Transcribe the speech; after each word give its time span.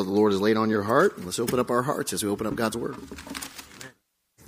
what 0.00 0.06
the 0.06 0.14
Lord 0.14 0.32
has 0.32 0.40
laid 0.40 0.56
on 0.56 0.70
your 0.70 0.84
heart. 0.84 1.22
Let's 1.22 1.38
open 1.38 1.58
up 1.58 1.70
our 1.70 1.82
hearts 1.82 2.14
as 2.14 2.24
we 2.24 2.30
open 2.30 2.46
up 2.46 2.54
God's 2.54 2.74
Word. 2.74 2.96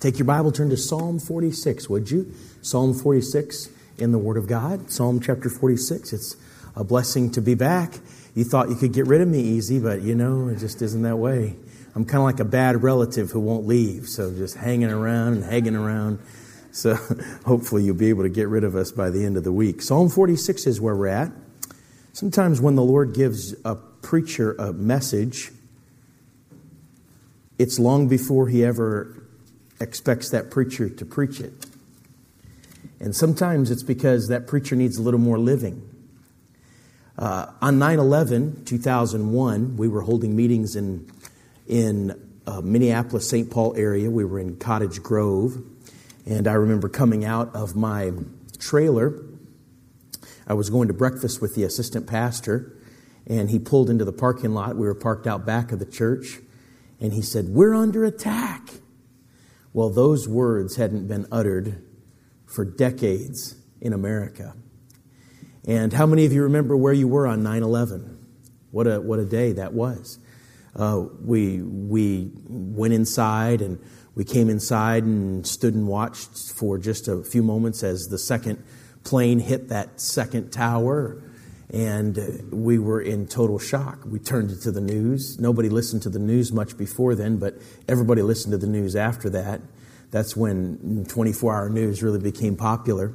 Take 0.00 0.18
your 0.18 0.24
Bible, 0.24 0.50
turn 0.50 0.70
to 0.70 0.78
Psalm 0.78 1.18
46, 1.18 1.90
would 1.90 2.10
you? 2.10 2.32
Psalm 2.62 2.94
46 2.94 3.68
in 3.98 4.12
the 4.12 4.18
Word 4.18 4.38
of 4.38 4.46
God. 4.46 4.90
Psalm 4.90 5.20
chapter 5.20 5.50
46. 5.50 6.14
It's 6.14 6.36
a 6.74 6.84
blessing 6.84 7.30
to 7.32 7.42
be 7.42 7.54
back. 7.54 7.98
You 8.34 8.44
thought 8.44 8.70
you 8.70 8.76
could 8.76 8.94
get 8.94 9.06
rid 9.06 9.20
of 9.20 9.28
me 9.28 9.40
easy, 9.40 9.78
but 9.78 10.00
you 10.00 10.14
know, 10.14 10.48
it 10.48 10.56
just 10.56 10.80
isn't 10.80 11.02
that 11.02 11.18
way. 11.18 11.54
I'm 11.94 12.06
kind 12.06 12.20
of 12.20 12.24
like 12.24 12.40
a 12.40 12.46
bad 12.46 12.82
relative 12.82 13.32
who 13.32 13.40
won't 13.40 13.66
leave, 13.66 14.08
so 14.08 14.34
just 14.34 14.56
hanging 14.56 14.88
around 14.90 15.34
and 15.34 15.44
hanging 15.44 15.76
around. 15.76 16.18
So 16.70 16.94
hopefully 17.44 17.84
you'll 17.84 17.94
be 17.94 18.08
able 18.08 18.22
to 18.22 18.30
get 18.30 18.48
rid 18.48 18.64
of 18.64 18.74
us 18.74 18.90
by 18.90 19.10
the 19.10 19.22
end 19.22 19.36
of 19.36 19.44
the 19.44 19.52
week. 19.52 19.82
Psalm 19.82 20.08
46 20.08 20.66
is 20.66 20.80
where 20.80 20.96
we're 20.96 21.08
at. 21.08 21.30
Sometimes 22.14 22.58
when 22.58 22.74
the 22.74 22.82
Lord 22.82 23.12
gives 23.12 23.54
a 23.66 23.76
preacher 24.02 24.52
a 24.54 24.72
message, 24.72 25.50
it's 27.58 27.78
long 27.78 28.08
before 28.08 28.48
he 28.48 28.64
ever 28.64 29.24
expects 29.80 30.30
that 30.30 30.50
preacher 30.50 30.88
to 30.88 31.04
preach 31.04 31.40
it. 31.40 31.52
And 33.00 33.16
sometimes 33.16 33.70
it's 33.70 33.82
because 33.82 34.28
that 34.28 34.46
preacher 34.46 34.76
needs 34.76 34.96
a 34.96 35.02
little 35.02 35.20
more 35.20 35.38
living. 35.38 35.88
Uh, 37.18 37.46
on 37.60 37.78
9 37.78 37.98
11, 37.98 38.64
2001, 38.64 39.76
we 39.76 39.88
were 39.88 40.02
holding 40.02 40.34
meetings 40.34 40.76
in, 40.76 41.10
in 41.66 42.18
uh, 42.46 42.60
Minneapolis, 42.60 43.28
St. 43.28 43.50
Paul 43.50 43.74
area. 43.76 44.10
We 44.10 44.24
were 44.24 44.38
in 44.38 44.56
Cottage 44.56 45.02
Grove. 45.02 45.62
And 46.26 46.46
I 46.46 46.54
remember 46.54 46.88
coming 46.88 47.24
out 47.24 47.54
of 47.54 47.74
my 47.74 48.12
trailer. 48.58 49.20
I 50.46 50.54
was 50.54 50.70
going 50.70 50.88
to 50.88 50.94
breakfast 50.94 51.40
with 51.40 51.54
the 51.54 51.64
assistant 51.64 52.06
pastor, 52.06 52.72
and 53.26 53.50
he 53.50 53.58
pulled 53.58 53.90
into 53.90 54.04
the 54.04 54.12
parking 54.12 54.54
lot. 54.54 54.76
We 54.76 54.86
were 54.86 54.94
parked 54.94 55.26
out 55.26 55.46
back 55.46 55.72
of 55.72 55.78
the 55.78 55.86
church, 55.86 56.38
and 57.00 57.12
he 57.12 57.22
said, 57.22 57.48
We're 57.48 57.74
under 57.74 58.04
attack. 58.04 58.68
Well, 59.72 59.90
those 59.90 60.28
words 60.28 60.76
hadn't 60.76 61.08
been 61.08 61.26
uttered 61.32 61.82
for 62.46 62.64
decades 62.64 63.56
in 63.80 63.92
America. 63.92 64.54
And 65.66 65.92
how 65.92 66.06
many 66.06 66.26
of 66.26 66.32
you 66.32 66.42
remember 66.42 66.76
where 66.76 66.92
you 66.92 67.08
were 67.08 67.26
on 67.26 67.42
9 67.42 67.62
11? 67.62 68.18
What 68.70 68.86
a, 68.86 69.00
what 69.00 69.18
a 69.18 69.24
day 69.24 69.52
that 69.52 69.72
was. 69.72 70.18
Uh, 70.74 71.04
we, 71.22 71.62
we 71.62 72.30
went 72.48 72.94
inside 72.94 73.60
and 73.60 73.78
we 74.14 74.24
came 74.24 74.48
inside 74.48 75.04
and 75.04 75.46
stood 75.46 75.74
and 75.74 75.86
watched 75.86 76.52
for 76.52 76.78
just 76.78 77.08
a 77.08 77.22
few 77.22 77.42
moments 77.42 77.82
as 77.82 78.08
the 78.08 78.18
second 78.18 78.62
plane 79.04 79.38
hit 79.38 79.68
that 79.68 80.00
second 80.00 80.50
tower. 80.50 81.22
And 81.72 82.50
we 82.52 82.78
were 82.78 83.00
in 83.00 83.26
total 83.26 83.58
shock. 83.58 84.04
We 84.04 84.18
turned 84.18 84.60
to 84.60 84.70
the 84.70 84.80
news. 84.80 85.38
Nobody 85.40 85.70
listened 85.70 86.02
to 86.02 86.10
the 86.10 86.18
news 86.18 86.52
much 86.52 86.76
before 86.76 87.14
then, 87.14 87.38
but 87.38 87.54
everybody 87.88 88.20
listened 88.20 88.52
to 88.52 88.58
the 88.58 88.66
news 88.66 88.94
after 88.94 89.30
that. 89.30 89.62
That's 90.10 90.36
when 90.36 91.06
24 91.08 91.54
hour 91.54 91.70
news 91.70 92.02
really 92.02 92.20
became 92.20 92.56
popular. 92.56 93.14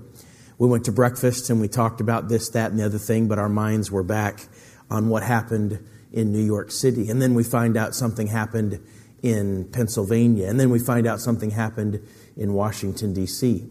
We 0.57 0.67
went 0.67 0.85
to 0.85 0.91
breakfast 0.91 1.51
and 1.51 1.61
we 1.61 1.67
talked 1.67 2.01
about 2.01 2.29
this, 2.29 2.49
that, 2.49 2.71
and 2.71 2.79
the 2.79 2.85
other 2.85 2.97
thing, 2.97 3.27
but 3.27 3.37
our 3.37 3.49
minds 3.49 3.91
were 3.91 4.01
back 4.01 4.47
on 4.89 5.07
what 5.07 5.21
happened 5.21 5.87
in 6.11 6.31
New 6.31 6.43
York 6.43 6.71
City. 6.71 7.09
And 7.09 7.21
then 7.21 7.35
we 7.35 7.43
find 7.43 7.77
out 7.77 7.93
something 7.93 8.25
happened 8.25 8.79
in 9.21 9.65
Pennsylvania. 9.65 10.47
And 10.47 10.59
then 10.59 10.71
we 10.71 10.79
find 10.79 11.05
out 11.05 11.19
something 11.19 11.51
happened 11.51 12.01
in 12.35 12.53
Washington, 12.53 13.13
D.C. 13.13 13.67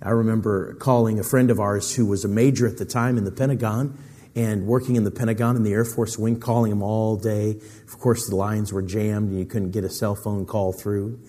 I 0.00 0.10
remember 0.10 0.74
calling 0.74 1.18
a 1.18 1.24
friend 1.24 1.50
of 1.50 1.60
ours 1.60 1.94
who 1.94 2.06
was 2.06 2.24
a 2.24 2.28
major 2.28 2.66
at 2.66 2.78
the 2.78 2.84
time 2.86 3.18
in 3.18 3.24
the 3.24 3.32
Pentagon 3.32 3.98
and 4.36 4.66
working 4.66 4.96
in 4.96 5.04
the 5.04 5.10
Pentagon 5.10 5.56
in 5.56 5.62
the 5.62 5.72
Air 5.72 5.84
Force 5.84 6.18
Wing, 6.18 6.40
calling 6.40 6.72
him 6.72 6.82
all 6.82 7.16
day. 7.16 7.56
Of 7.86 7.98
course, 7.98 8.28
the 8.28 8.36
lines 8.36 8.72
were 8.72 8.82
jammed 8.82 9.30
and 9.30 9.38
you 9.38 9.46
couldn't 9.46 9.70
get 9.70 9.84
a 9.84 9.90
cell 9.90 10.14
phone 10.14 10.44
call 10.44 10.72
through. 10.72 11.20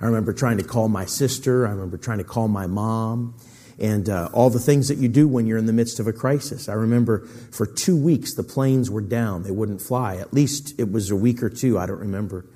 I 0.00 0.06
remember 0.06 0.32
trying 0.32 0.58
to 0.58 0.64
call 0.64 0.88
my 0.88 1.04
sister. 1.04 1.66
I 1.66 1.70
remember 1.70 1.96
trying 1.96 2.18
to 2.18 2.24
call 2.24 2.48
my 2.48 2.66
mom 2.66 3.34
and 3.78 4.08
uh, 4.08 4.28
all 4.32 4.50
the 4.50 4.60
things 4.60 4.88
that 4.88 4.98
you 4.98 5.08
do 5.08 5.26
when 5.26 5.46
you're 5.46 5.58
in 5.58 5.66
the 5.66 5.72
midst 5.72 6.00
of 6.00 6.06
a 6.06 6.12
crisis. 6.12 6.68
I 6.68 6.74
remember 6.74 7.26
for 7.50 7.66
two 7.66 7.96
weeks 7.96 8.34
the 8.34 8.42
planes 8.42 8.90
were 8.90 9.00
down; 9.00 9.42
they 9.42 9.50
wouldn't 9.50 9.80
fly. 9.80 10.16
At 10.16 10.32
least 10.32 10.78
it 10.78 10.90
was 10.90 11.10
a 11.10 11.16
week 11.16 11.42
or 11.42 11.50
two. 11.50 11.78
I 11.78 11.86
don't 11.86 12.00
remember, 12.00 12.46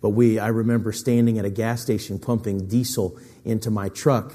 but 0.00 0.10
we. 0.10 0.38
I 0.38 0.48
remember 0.48 0.92
standing 0.92 1.38
at 1.38 1.44
a 1.44 1.50
gas 1.50 1.82
station 1.82 2.18
pumping 2.18 2.68
diesel 2.68 3.18
into 3.44 3.70
my 3.70 3.88
truck 3.88 4.34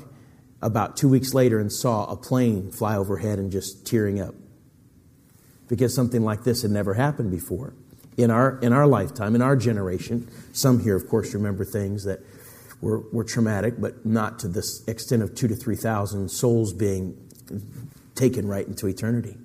about 0.61 0.97
two 0.97 1.09
weeks 1.09 1.33
later 1.33 1.59
and 1.59 1.71
saw 1.71 2.05
a 2.05 2.17
plane 2.17 2.71
fly 2.71 2.95
overhead 2.95 3.39
and 3.39 3.51
just 3.51 3.85
tearing 3.85 4.19
up 4.19 4.35
because 5.69 5.95
something 5.95 6.23
like 6.23 6.43
this 6.43 6.63
had 6.63 6.71
never 6.71 6.95
happened 6.95 7.31
before 7.31 7.73
in 8.17 8.29
our 8.29 8.59
in 8.59 8.73
our 8.73 8.85
lifetime, 8.85 9.35
in 9.35 9.41
our 9.41 9.55
generation. 9.55 10.29
Some 10.51 10.81
here, 10.81 10.97
of 10.97 11.07
course, 11.07 11.33
remember 11.33 11.63
things 11.63 12.03
that 12.03 12.19
were, 12.81 12.99
were 13.11 13.23
traumatic, 13.23 13.75
but 13.79 14.05
not 14.05 14.39
to 14.39 14.47
the 14.49 14.65
extent 14.87 15.21
of 15.21 15.35
two 15.35 15.47
to 15.47 15.55
3,000 15.55 16.29
souls 16.29 16.73
being 16.73 17.17
taken 18.15 18.47
right 18.47 18.67
into 18.67 18.87
eternity. 18.87 19.37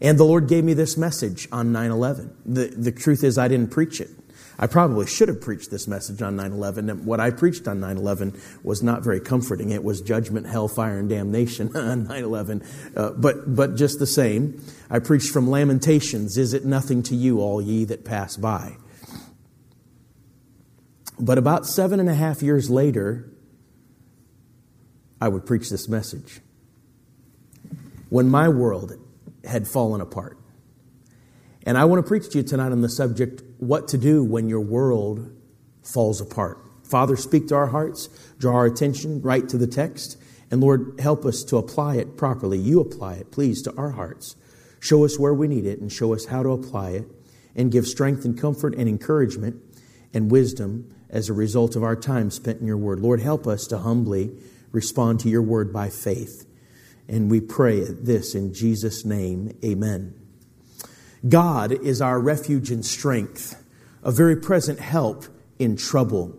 And 0.00 0.18
the 0.18 0.24
Lord 0.24 0.48
gave 0.48 0.64
me 0.64 0.74
this 0.74 0.96
message 0.96 1.48
on 1.50 1.72
9 1.72 1.90
11. 1.90 2.36
The, 2.44 2.66
the 2.66 2.92
truth 2.92 3.24
is, 3.24 3.38
I 3.38 3.48
didn't 3.48 3.70
preach 3.70 4.00
it. 4.00 4.10
I 4.58 4.66
probably 4.66 5.06
should 5.06 5.28
have 5.28 5.40
preached 5.40 5.70
this 5.70 5.86
message 5.86 6.22
on 6.22 6.36
9 6.36 6.52
11. 6.52 7.04
What 7.04 7.20
I 7.20 7.30
preached 7.30 7.68
on 7.68 7.80
9 7.80 7.96
11 7.96 8.40
was 8.62 8.82
not 8.82 9.02
very 9.02 9.20
comforting. 9.20 9.70
It 9.70 9.84
was 9.84 10.00
judgment, 10.00 10.46
hellfire, 10.46 10.98
and 10.98 11.08
damnation 11.08 11.76
on 11.76 12.04
9 12.04 12.24
11. 12.24 12.62
Uh, 12.96 13.10
but, 13.10 13.54
but 13.54 13.76
just 13.76 13.98
the 13.98 14.06
same, 14.06 14.62
I 14.90 14.98
preached 14.98 15.30
from 15.30 15.50
Lamentations 15.50 16.38
Is 16.38 16.54
it 16.54 16.64
nothing 16.64 17.02
to 17.04 17.14
you, 17.14 17.40
all 17.40 17.60
ye 17.60 17.84
that 17.84 18.04
pass 18.04 18.36
by? 18.36 18.76
But 21.18 21.38
about 21.38 21.66
seven 21.66 22.00
and 22.00 22.08
a 22.08 22.14
half 22.14 22.42
years 22.42 22.68
later, 22.68 23.30
I 25.20 25.28
would 25.28 25.46
preach 25.46 25.70
this 25.70 25.88
message. 25.88 26.40
When 28.10 28.28
my 28.28 28.48
world 28.48 28.92
had 29.46 29.66
fallen 29.66 30.00
apart. 30.00 30.38
And 31.64 31.78
I 31.78 31.84
want 31.84 32.04
to 32.04 32.08
preach 32.08 32.28
to 32.30 32.38
you 32.38 32.44
tonight 32.44 32.72
on 32.72 32.80
the 32.80 32.88
subject 32.88 33.42
what 33.58 33.88
to 33.88 33.98
do 33.98 34.22
when 34.24 34.48
your 34.48 34.60
world 34.60 35.30
falls 35.82 36.20
apart. 36.20 36.58
Father, 36.84 37.16
speak 37.16 37.48
to 37.48 37.54
our 37.54 37.68
hearts, 37.68 38.08
draw 38.38 38.54
our 38.54 38.66
attention 38.66 39.20
right 39.22 39.48
to 39.48 39.58
the 39.58 39.66
text, 39.66 40.16
and 40.50 40.60
Lord, 40.60 41.00
help 41.00 41.24
us 41.24 41.42
to 41.44 41.56
apply 41.56 41.96
it 41.96 42.16
properly. 42.16 42.58
You 42.58 42.80
apply 42.80 43.14
it, 43.14 43.32
please, 43.32 43.62
to 43.62 43.74
our 43.76 43.90
hearts. 43.90 44.36
Show 44.78 45.04
us 45.04 45.18
where 45.18 45.34
we 45.34 45.48
need 45.48 45.66
it 45.66 45.80
and 45.80 45.90
show 45.90 46.14
us 46.14 46.26
how 46.26 46.42
to 46.42 46.50
apply 46.50 46.90
it, 46.90 47.06
and 47.56 47.72
give 47.72 47.86
strength 47.86 48.24
and 48.24 48.38
comfort 48.38 48.74
and 48.76 48.88
encouragement 48.88 49.56
and 50.12 50.30
wisdom 50.30 50.94
as 51.10 51.28
a 51.28 51.32
result 51.32 51.74
of 51.74 51.82
our 51.82 51.96
time 51.96 52.30
spent 52.30 52.60
in 52.60 52.66
your 52.66 52.76
word. 52.76 53.00
Lord, 53.00 53.20
help 53.20 53.46
us 53.46 53.66
to 53.68 53.78
humbly 53.78 54.30
respond 54.72 55.20
to 55.20 55.28
your 55.28 55.42
word 55.42 55.72
by 55.72 55.88
faith. 55.88 56.46
And 57.08 57.30
we 57.30 57.40
pray 57.40 57.80
this 57.80 58.34
in 58.34 58.52
Jesus' 58.52 59.04
name. 59.04 59.56
Amen. 59.64 60.25
God 61.28 61.72
is 61.72 62.00
our 62.00 62.20
refuge 62.20 62.70
and 62.70 62.84
strength, 62.84 63.62
a 64.02 64.12
very 64.12 64.36
present 64.36 64.80
help 64.80 65.24
in 65.58 65.76
trouble. 65.76 66.36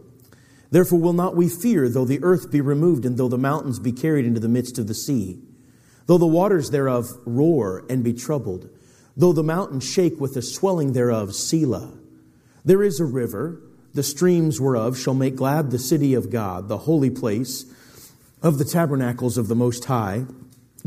Therefore 0.69 0.99
will 0.99 1.13
not 1.13 1.35
we 1.35 1.49
fear, 1.49 1.89
though 1.89 2.05
the 2.05 2.23
earth 2.23 2.51
be 2.51 2.61
removed, 2.61 3.05
and 3.05 3.17
though 3.17 3.27
the 3.27 3.37
mountains 3.37 3.79
be 3.79 3.91
carried 3.91 4.25
into 4.25 4.39
the 4.39 4.49
midst 4.49 4.77
of 4.77 4.87
the 4.87 4.93
sea, 4.93 5.39
though 6.05 6.17
the 6.17 6.25
waters 6.25 6.69
thereof 6.69 7.09
roar 7.25 7.85
and 7.89 8.03
be 8.03 8.13
troubled, 8.13 8.69
though 9.15 9.33
the 9.33 9.43
mountains 9.43 9.83
shake 9.83 10.19
with 10.19 10.33
the 10.33 10.41
swelling 10.41 10.93
thereof, 10.93 11.33
Selah. 11.33 11.93
There 12.63 12.83
is 12.83 12.99
a 12.99 13.05
river 13.05 13.61
the 13.93 14.03
streams 14.03 14.61
whereof 14.61 14.97
shall 14.97 15.15
make 15.15 15.35
glad 15.35 15.71
the 15.71 15.79
city 15.79 16.13
of 16.13 16.29
God, 16.29 16.67
the 16.67 16.79
holy 16.79 17.09
place 17.09 17.65
of 18.43 18.59
the 18.59 18.65
tabernacles 18.65 19.37
of 19.37 19.47
the 19.47 19.55
Most 19.55 19.85
High. 19.85 20.25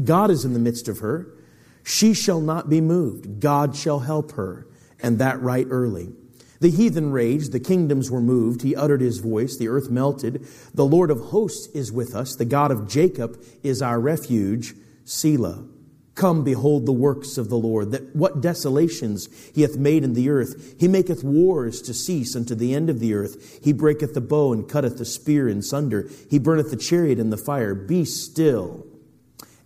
God 0.02 0.30
is 0.30 0.44
in 0.44 0.52
the 0.52 0.60
midst 0.60 0.86
of 0.86 0.98
her. 0.98 1.26
She 1.90 2.14
shall 2.14 2.40
not 2.40 2.70
be 2.70 2.80
moved. 2.80 3.40
God 3.40 3.74
shall 3.74 3.98
help 3.98 4.32
her, 4.32 4.68
and 5.02 5.18
that 5.18 5.42
right 5.42 5.66
early. 5.68 6.12
The 6.60 6.70
heathen 6.70 7.10
raged, 7.10 7.50
the 7.50 7.58
kingdoms 7.58 8.12
were 8.12 8.20
moved. 8.20 8.62
He 8.62 8.76
uttered 8.76 9.00
his 9.00 9.18
voice, 9.18 9.56
the 9.56 9.66
earth 9.66 9.90
melted. 9.90 10.46
The 10.72 10.86
Lord 10.86 11.10
of 11.10 11.18
hosts 11.18 11.66
is 11.74 11.90
with 11.90 12.14
us. 12.14 12.36
The 12.36 12.44
God 12.44 12.70
of 12.70 12.88
Jacob 12.88 13.42
is 13.64 13.82
our 13.82 13.98
refuge. 13.98 14.74
Selah. 15.04 15.64
Come, 16.14 16.44
behold 16.44 16.86
the 16.86 16.92
works 16.92 17.36
of 17.36 17.48
the 17.48 17.58
Lord, 17.58 17.90
that 17.90 18.14
what 18.14 18.40
desolations 18.40 19.28
he 19.52 19.62
hath 19.62 19.76
made 19.76 20.04
in 20.04 20.14
the 20.14 20.30
earth. 20.30 20.76
He 20.78 20.86
maketh 20.86 21.24
wars 21.24 21.82
to 21.82 21.92
cease 21.92 22.36
unto 22.36 22.54
the 22.54 22.72
end 22.72 22.88
of 22.88 23.00
the 23.00 23.14
earth. 23.14 23.58
He 23.64 23.72
breaketh 23.72 24.14
the 24.14 24.20
bow 24.20 24.52
and 24.52 24.68
cutteth 24.68 24.98
the 24.98 25.04
spear 25.04 25.48
in 25.48 25.60
sunder. 25.60 26.08
He 26.30 26.38
burneth 26.38 26.70
the 26.70 26.76
chariot 26.76 27.18
in 27.18 27.30
the 27.30 27.36
fire. 27.36 27.74
Be 27.74 28.04
still 28.04 28.86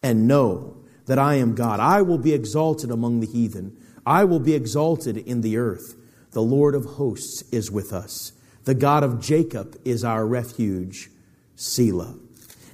and 0.03 0.27
know 0.27 0.84
that 1.07 1.19
I 1.19 1.35
am 1.35 1.55
God. 1.55 1.81
I 1.81 2.03
will 2.03 2.19
be 2.19 2.33
exalted 2.33 2.91
among 2.91 3.21
the 3.21 3.27
heathen. 3.27 3.77
I 4.07 4.25
will 4.25 4.41
be 4.41 4.55
exalted 4.55 5.17
in 5.17 5.41
the 5.41 5.57
earth. 5.57 5.97
The 6.33 6.43
Lord 6.43 6.75
of 6.75 6.85
hosts 6.85 7.43
is 7.53 7.71
with 7.71 7.93
us. 7.93 8.33
The 8.65 8.75
God 8.75 9.03
of 9.03 9.21
Jacob 9.21 9.79
is 9.85 10.05
our 10.05 10.27
refuge. 10.27 11.11
Selah. 11.57 12.15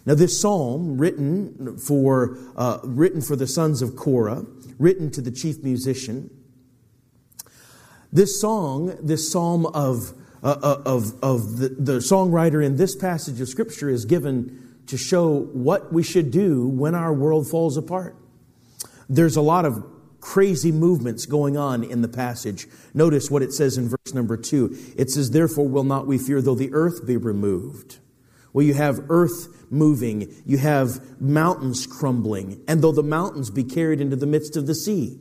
Now, 0.07 0.15
this 0.15 0.41
psalm, 0.41 0.97
written 0.97 1.77
for, 1.77 2.39
uh, 2.57 2.79
written 2.83 3.21
for 3.21 3.37
the 3.37 3.47
sons 3.47 3.83
of 3.83 3.97
Korah, 3.97 4.47
written 4.79 5.11
to 5.11 5.21
the 5.21 5.31
chief 5.31 5.63
musician, 5.63 6.31
This 8.13 8.41
song, 8.41 8.97
this 9.03 9.31
psalm 9.31 9.67
of, 9.67 10.15
uh, 10.43 10.57
uh, 10.63 10.83
of, 10.87 11.23
of 11.23 11.59
the, 11.59 11.69
the 11.69 11.99
songwriter 11.99 12.65
in 12.65 12.77
this 12.77 12.97
passage 12.97 13.41
of 13.41 13.49
Scripture 13.49 13.91
is 13.91 14.07
given 14.07 14.79
to 14.87 14.97
show 14.97 15.43
what 15.53 15.93
we 15.93 16.03
should 16.03 16.31
do 16.31 16.67
when 16.67 16.95
our 16.95 17.13
world 17.13 17.49
falls 17.49 17.77
apart. 17.77 18.17
There's 19.11 19.35
a 19.35 19.43
lot 19.43 19.65
of 19.65 19.85
crazy 20.21 20.71
movements 20.71 21.27
going 21.27 21.57
on 21.57 21.83
in 21.83 22.01
the 22.01 22.09
passage. 22.09 22.69
Notice 22.95 23.31
what 23.31 23.43
it 23.43 23.53
says 23.53 23.77
in 23.77 23.89
verse 23.89 24.15
number 24.15 24.37
two. 24.37 24.77
It 24.97 25.11
says, 25.11 25.31
Therefore 25.31 25.69
will 25.69 25.85
not 25.85 26.07
we 26.07 26.17
fear 26.17 26.41
though 26.41 26.55
the 26.55 26.73
earth 26.73 27.07
be 27.07 27.17
removed. 27.17 27.99
Well, 28.53 28.65
you 28.65 28.75
have 28.75 29.05
earth 29.09 29.71
moving, 29.71 30.33
you 30.47 30.59
have 30.59 31.21
mountains 31.21 31.87
crumbling, 31.87 32.63
and 32.67 32.83
though 32.83 32.93
the 32.93 33.03
mountains 33.03 33.51
be 33.51 33.65
carried 33.65 34.01
into 34.01 34.17
the 34.17 34.27
midst 34.27 34.57
of 34.57 34.67
the 34.67 34.75
sea. 34.75 35.19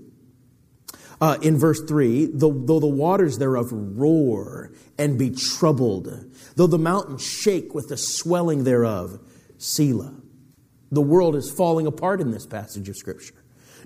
Uh, 1.22 1.38
in 1.42 1.58
verse 1.58 1.82
3, 1.88 2.28
though, 2.34 2.52
though 2.52 2.80
the 2.80 2.88
waters 2.88 3.38
thereof 3.38 3.72
roar 3.72 4.72
and 4.98 5.20
be 5.20 5.30
troubled, 5.30 6.08
though 6.56 6.68
the 6.68 6.78
mountains 6.78 7.22
shake 7.22 7.76
with 7.76 7.90
the 7.90 7.98
swelling 7.98 8.64
thereof, 8.64 9.20
Selah. 9.58 10.16
The 10.92 11.02
world 11.02 11.36
is 11.36 11.52
falling 11.52 11.86
apart 11.86 12.22
in 12.22 12.32
this 12.32 12.46
passage 12.46 12.88
of 12.90 12.96
Scripture. 12.96 13.39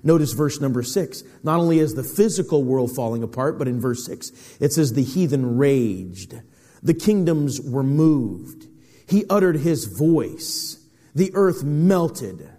Notice 0.04 0.34
verse 0.34 0.60
number 0.60 0.82
six. 0.82 1.24
Not 1.42 1.58
only 1.58 1.78
is 1.78 1.94
the 1.94 2.04
physical 2.04 2.62
world 2.62 2.94
falling 2.94 3.22
apart, 3.22 3.58
but 3.58 3.66
in 3.66 3.80
verse 3.80 4.04
six, 4.04 4.30
it 4.60 4.72
says, 4.72 4.92
The 4.92 5.02
heathen 5.02 5.56
raged, 5.56 6.40
the 6.82 6.94
kingdoms 6.94 7.60
were 7.60 7.82
moved. 7.82 8.66
He 9.08 9.24
uttered 9.28 9.56
his 9.56 9.86
voice, 9.86 10.78
the 11.14 11.30
earth 11.34 11.64
melted. 11.64 12.50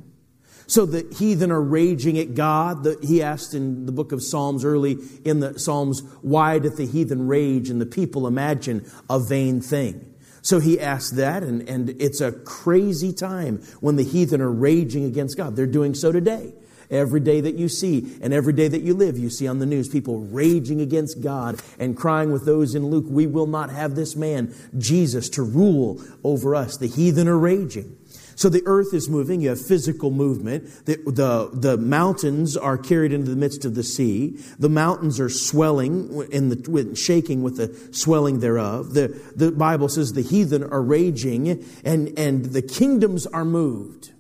So 0.68 0.88
the 0.88 1.08
heathen 1.16 1.52
are 1.52 1.62
raging 1.62 2.18
at 2.18 2.34
God. 2.34 2.84
The, 2.84 2.98
he 3.04 3.22
asked 3.22 3.54
in 3.54 3.86
the 3.86 3.92
book 3.92 4.12
of 4.12 4.24
Psalms 4.24 4.66
early 4.66 4.98
in 5.24 5.40
the 5.40 5.60
Psalms, 5.60 6.02
Why 6.24 6.58
doth 6.58 6.78
the 6.78 6.88
heathen 6.88 7.28
rage 7.28 7.70
and 7.70 7.80
the 7.80 7.86
people 7.86 8.26
imagine 8.26 8.90
a 9.08 9.20
vain 9.20 9.62
thing? 9.62 10.16
So 10.42 10.60
he 10.60 10.80
asked 10.80 11.16
that, 11.18 11.44
and, 11.44 11.68
and 11.70 11.90
it's 12.02 12.22
a 12.22 12.32
crazy 12.32 13.14
time 13.14 13.64
when 13.80 13.96
the 13.96 14.04
heathen 14.04 14.42
are 14.42 14.52
raging 14.52 15.04
against 15.04 15.38
God. 15.38 15.56
They're 15.56 15.68
doing 15.68 15.94
so 15.94 16.12
today. 16.12 16.54
Every 16.90 17.20
day 17.20 17.42
that 17.42 17.56
you 17.56 17.70
see 17.70 18.18
and 18.22 18.34
every 18.34 18.54
day 18.54 18.68
that 18.68 18.82
you 18.82 18.94
live, 18.94 19.18
you 19.18 19.30
see 19.30 19.48
on 19.48 19.60
the 19.60 19.66
news 19.66 19.90
people 19.90 20.20
raging 20.20 20.82
against 20.82 21.22
God 21.22 21.60
and 21.80 21.98
crying 21.98 22.32
with 22.32 22.46
those 22.46 22.76
in 22.76 22.88
Luke, 22.88 23.06
We 23.08 23.28
will 23.28 23.48
not 23.48 23.70
have 23.70 23.96
this 23.96 24.16
man, 24.16 24.54
Jesus, 24.78 25.30
to 25.30 25.44
rule 25.44 26.02
over 26.24 26.56
us. 26.56 26.78
The 26.78 26.88
heathen 26.88 27.28
are 27.28 27.38
raging. 27.38 27.98
So 28.36 28.50
the 28.50 28.64
earth 28.66 28.94
is 28.94 29.10
moving. 29.10 29.42
You 29.42 29.50
have 29.50 29.66
physical 29.66 30.12
movement. 30.12 30.86
The, 30.86 30.98
the, 31.06 31.50
the, 31.54 31.78
mountains 31.78 32.58
are 32.58 32.78
carried 32.78 33.14
into 33.14 33.30
the 33.30 33.38
midst 33.38 33.64
of 33.64 33.76
the 33.76 33.84
sea. 33.84 34.38
The 34.60 34.70
mountains 34.70 35.20
are 35.22 35.30
swelling 35.30 36.28
in 36.32 36.50
the, 36.50 36.70
with, 36.70 36.98
shaking 36.98 37.44
with 37.44 37.56
the 37.56 37.96
swelling 37.96 38.42
thereof. 38.42 38.94
The, 38.94 39.08
the 39.36 39.52
Bible 39.52 39.88
says 39.88 40.14
the 40.14 40.22
heathen 40.22 40.64
are 40.64 40.82
raging 40.82 41.64
and, 41.86 42.18
and 42.20 42.46
the 42.46 42.62
kingdoms 42.62 43.26
are 43.26 43.46
moved. 43.46 44.12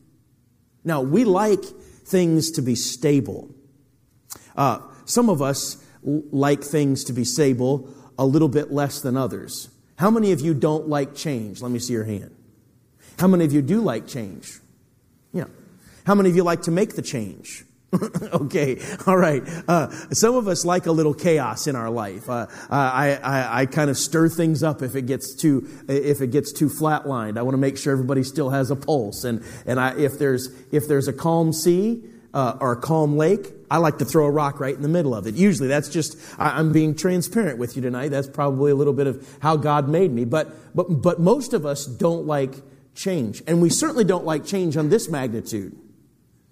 Now, 0.85 1.01
we 1.01 1.25
like 1.25 1.63
things 2.05 2.51
to 2.51 2.61
be 2.61 2.75
stable. 2.75 3.49
Uh, 4.55 4.79
some 5.05 5.29
of 5.29 5.41
us 5.41 5.83
like 6.03 6.63
things 6.63 7.03
to 7.05 7.13
be 7.13 7.25
stable 7.25 7.89
a 8.17 8.25
little 8.25 8.47
bit 8.47 8.71
less 8.71 9.01
than 9.01 9.17
others. 9.17 9.69
How 9.97 10.09
many 10.09 10.31
of 10.31 10.41
you 10.41 10.53
don't 10.53 10.87
like 10.87 11.15
change? 11.15 11.61
Let 11.61 11.71
me 11.71 11.79
see 11.79 11.93
your 11.93 12.03
hand. 12.03 12.33
How 13.17 13.27
many 13.27 13.45
of 13.45 13.53
you 13.53 13.61
do 13.61 13.81
like 13.81 14.07
change? 14.07 14.59
Yeah. 15.33 15.45
How 16.05 16.15
many 16.15 16.29
of 16.29 16.35
you 16.35 16.43
like 16.43 16.61
to 16.63 16.71
make 16.71 16.95
the 16.95 17.01
change? 17.01 17.64
okay, 18.33 18.79
all 19.07 19.17
right. 19.17 19.43
Uh, 19.67 19.89
some 20.11 20.35
of 20.35 20.47
us 20.47 20.65
like 20.65 20.85
a 20.85 20.91
little 20.91 21.13
chaos 21.13 21.67
in 21.67 21.75
our 21.75 21.89
life. 21.89 22.29
Uh, 22.29 22.47
I, 22.69 23.15
I, 23.15 23.61
I, 23.61 23.65
kind 23.67 23.89
of 23.89 23.97
stir 23.97 24.27
things 24.29 24.63
up 24.63 24.81
if 24.81 24.95
it 24.95 25.03
gets 25.03 25.33
too 25.33 25.67
if 25.87 26.19
it 26.21 26.31
gets 26.31 26.51
too 26.51 26.67
flatlined. 26.67 27.37
I 27.37 27.43
want 27.43 27.53
to 27.53 27.59
make 27.59 27.77
sure 27.77 27.93
everybody 27.93 28.23
still 28.23 28.49
has 28.49 28.71
a 28.71 28.75
pulse. 28.75 29.23
And 29.23 29.43
and 29.65 29.79
I, 29.79 29.97
if 29.97 30.19
there's 30.19 30.49
if 30.71 30.87
there's 30.87 31.07
a 31.07 31.13
calm 31.13 31.53
sea 31.53 32.03
uh, 32.33 32.57
or 32.59 32.73
a 32.73 32.81
calm 32.81 33.17
lake, 33.17 33.53
I 33.69 33.77
like 33.77 33.99
to 33.99 34.05
throw 34.05 34.25
a 34.25 34.31
rock 34.31 34.59
right 34.59 34.75
in 34.75 34.81
the 34.81 34.89
middle 34.89 35.15
of 35.15 35.27
it. 35.27 35.35
Usually, 35.35 35.67
that's 35.67 35.89
just 35.89 36.17
I, 36.39 36.59
I'm 36.59 36.73
being 36.73 36.95
transparent 36.95 37.59
with 37.59 37.75
you 37.75 37.81
tonight. 37.81 38.09
That's 38.09 38.27
probably 38.27 38.71
a 38.71 38.75
little 38.75 38.93
bit 38.93 39.07
of 39.07 39.37
how 39.41 39.57
God 39.57 39.87
made 39.87 40.11
me. 40.11 40.25
But 40.25 40.75
but 40.75 41.01
but 41.01 41.19
most 41.19 41.53
of 41.53 41.65
us 41.65 41.85
don't 41.85 42.25
like 42.25 42.55
change. 42.95 43.43
And 43.47 43.61
we 43.61 43.69
certainly 43.69 44.05
don't 44.05 44.25
like 44.25 44.45
change 44.45 44.75
on 44.75 44.89
this 44.89 45.07
magnitude. 45.07 45.77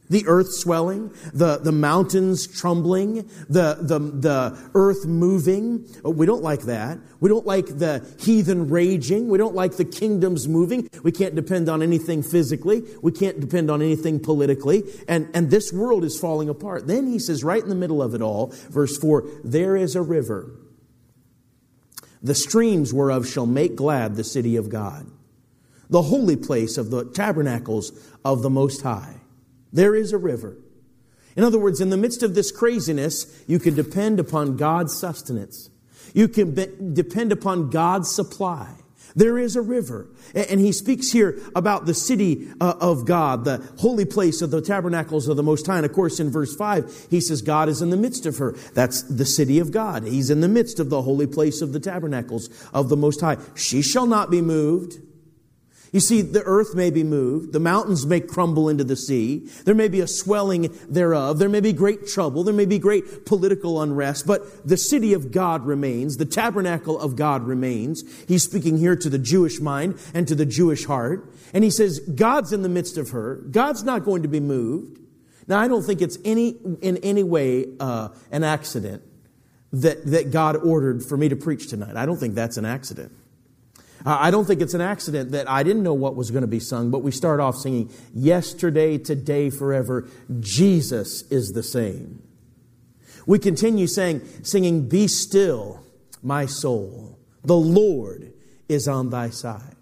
The 0.09 0.25
earth 0.27 0.53
swelling, 0.53 1.13
the, 1.33 1.57
the 1.57 1.71
mountains 1.71 2.45
trembling, 2.45 3.29
the, 3.50 3.77
the, 3.79 4.00
the 4.00 4.71
earth 4.75 5.05
moving. 5.05 5.88
Oh, 6.03 6.09
we 6.09 6.25
don't 6.25 6.44
like 6.44 6.63
that. 6.63 7.00
We 7.19 7.29
don't 7.29 7.45
like 7.45 7.65
the 7.65 8.05
heathen 8.19 8.69
raging. 8.69 9.29
We 9.29 9.38
don't 9.38 9.55
like 9.55 9.77
the 9.77 9.85
kingdoms 9.85 10.47
moving. 10.47 10.89
We 11.03 11.11
can't 11.11 11.35
depend 11.35 11.69
on 11.69 11.81
anything 11.81 12.21
physically. 12.21 12.83
We 13.01 13.11
can't 13.11 13.39
depend 13.39 13.71
on 13.71 13.81
anything 13.81 14.19
politically. 14.19 14.83
And, 15.07 15.29
and 15.33 15.50
this 15.50 15.71
world 15.71 16.03
is 16.03 16.19
falling 16.19 16.49
apart. 16.49 16.85
Then 16.85 17.07
he 17.07 17.17
says, 17.17 17.44
right 17.44 17.63
in 17.63 17.69
the 17.69 17.75
middle 17.75 18.01
of 18.01 18.13
it 18.13 18.21
all, 18.21 18.53
verse 18.69 18.97
4 18.97 19.23
there 19.44 19.75
is 19.75 19.95
a 19.95 20.01
river. 20.01 20.51
The 22.21 22.35
streams 22.35 22.94
whereof 22.94 23.27
shall 23.27 23.45
make 23.45 23.75
glad 23.75 24.15
the 24.15 24.23
city 24.23 24.56
of 24.57 24.69
God 24.69 25.09
the 25.94 26.01
holy 26.01 26.35
place 26.35 26.77
of 26.77 26.89
the 26.89 27.06
tabernacles 27.06 27.91
of 28.25 28.41
the 28.41 28.49
Most 28.49 28.81
High. 28.81 29.15
There 29.73 29.95
is 29.95 30.13
a 30.13 30.17
river. 30.17 30.55
In 31.35 31.43
other 31.43 31.57
words, 31.57 31.81
in 31.81 31.89
the 31.89 31.97
midst 31.97 32.21
of 32.21 32.35
this 32.35 32.51
craziness, 32.51 33.43
you 33.47 33.59
can 33.59 33.75
depend 33.75 34.19
upon 34.19 34.55
God's 34.55 34.97
sustenance. 34.97 35.69
You 36.13 36.27
can 36.27 36.51
be- 36.51 36.69
depend 36.93 37.31
upon 37.31 37.71
God's 37.71 38.13
supply. 38.13 38.75
There 39.15 39.37
is 39.37 39.55
a 39.55 39.61
river. 39.61 40.07
And 40.33 40.59
he 40.59 40.71
speaks 40.71 41.11
here 41.11 41.39
about 41.55 41.85
the 41.85 41.93
city 41.93 42.49
uh, 42.59 42.75
of 42.79 43.05
God, 43.05 43.45
the 43.45 43.67
holy 43.77 44.05
place 44.05 44.41
of 44.41 44.51
the 44.51 44.61
tabernacles 44.61 45.27
of 45.27 45.37
the 45.37 45.43
Most 45.43 45.67
High. 45.67 45.77
And 45.77 45.85
of 45.85 45.93
course, 45.93 46.19
in 46.19 46.31
verse 46.31 46.55
5, 46.55 47.07
he 47.09 47.21
says, 47.21 47.41
God 47.41 47.69
is 47.69 47.81
in 47.81 47.89
the 47.89 47.97
midst 47.97 48.25
of 48.25 48.37
her. 48.37 48.53
That's 48.73 49.03
the 49.03 49.25
city 49.25 49.59
of 49.59 49.71
God. 49.71 50.03
He's 50.03 50.29
in 50.29 50.41
the 50.41 50.47
midst 50.47 50.79
of 50.79 50.89
the 50.89 51.01
holy 51.01 51.27
place 51.27 51.61
of 51.61 51.73
the 51.73 51.79
tabernacles 51.79 52.49
of 52.73 52.89
the 52.89 52.97
Most 52.97 53.21
High. 53.21 53.37
She 53.55 53.81
shall 53.81 54.07
not 54.07 54.31
be 54.31 54.41
moved. 54.41 54.99
You 55.94 56.00
see, 56.00 56.24
the 56.24 56.42
earth 56.42 56.74
may 56.74 56.90
be 56.90 57.04
moved, 57.04 57.54
the 57.54 57.60
mountains 57.60 58.04
may 58.04 58.19
crumble 58.19 58.68
into 58.68 58.84
the 58.84 58.95
sea, 58.95 59.48
there 59.63 59.75
may 59.75 59.88
be 59.88 60.01
a 60.01 60.07
swelling 60.07 60.75
thereof, 60.90 61.38
there 61.38 61.48
may 61.48 61.62
be 61.62 61.72
great 61.72 62.07
trouble, 62.07 62.44
there 62.44 62.54
may 62.54 62.66
be 62.66 62.80
great 62.80 63.28
political 63.28 63.80
unrest, 63.80 64.25
but 64.25 64.68
the 64.68 64.75
city 64.75 65.13
of 65.13 65.31
God 65.31 65.68
remains, 65.68 66.18
the 66.18 66.25
tabernacle 66.25 67.00
of 67.00 67.16
God 67.16 67.44
remains. 67.44 68.04
He's 68.28 68.42
speaking 68.42 68.80
here 68.80 68.95
to 68.95 69.07
the 69.07 69.19
Jewish 69.19 69.62
mind 69.62 70.00
and 70.16 70.28
to 70.28 70.33
the 70.33 70.47
Jewish 70.47 70.85
heart, 70.85 71.31
and 71.54 71.64
he 71.64 71.69
says, 71.69 72.00
God's 72.00 72.52
in 72.52 72.64
the 72.64 72.69
midst 72.69 72.97
of 72.97 73.12
her, 73.12 73.35
God's 73.52 73.83
not 73.83 74.04
going 74.04 74.23
to 74.23 74.28
be 74.28 74.40
moved. 74.40 74.97
Now, 75.47 75.59
I 75.59 75.68
don't 75.68 75.83
think 75.83 76.02
it's 76.02 76.18
any, 76.26 76.56
in 76.81 76.97
any 76.97 77.21
way 77.21 77.68
uh, 77.80 78.09
an 78.31 78.44
accident 78.44 79.04
that, 79.71 80.04
that 80.07 80.31
God 80.31 80.56
ordered 80.56 81.04
for 81.04 81.18
me 81.18 81.30
to 81.30 81.35
preach 81.35 81.69
tonight. 81.69 81.95
I 81.97 82.07
don't 82.07 82.18
think 82.18 82.33
that's 82.33 82.57
an 82.57 82.66
accident. 82.66 83.12
I 84.06 84.31
don't 84.31 84.45
think 84.45 84.62
it's 84.62 84.74
an 84.74 84.81
accident 84.81 85.31
that 85.31 85.50
I 85.50 85.64
didn't 85.64 85.83
know 85.83 85.94
what 85.94 86.16
was 86.16 86.30
going 86.31 86.42
to 86.42 86.48
be 86.48 86.60
sung, 86.60 86.92
but 86.92 87.00
we 87.00 87.12
start 87.12 87.40
off 87.40 87.56
singing, 87.56 87.90
Yesterday, 88.14 88.98
today, 88.98 89.50
forever, 89.50 90.07
Jesus 90.40 91.24
is 91.24 91.54
the 91.54 91.64
same. 91.64 92.22
We 93.26 93.40
continue 93.40 93.88
saying, 93.88 94.22
singing, 94.44 94.90
Be 94.90 95.07
still, 95.07 95.86
my 96.22 96.45
soul. 96.45 97.18
The 97.44 97.56
Lord 97.56 98.33
is 98.68 98.88
on 98.88 99.10
thy 99.10 99.30
side. 99.30 99.76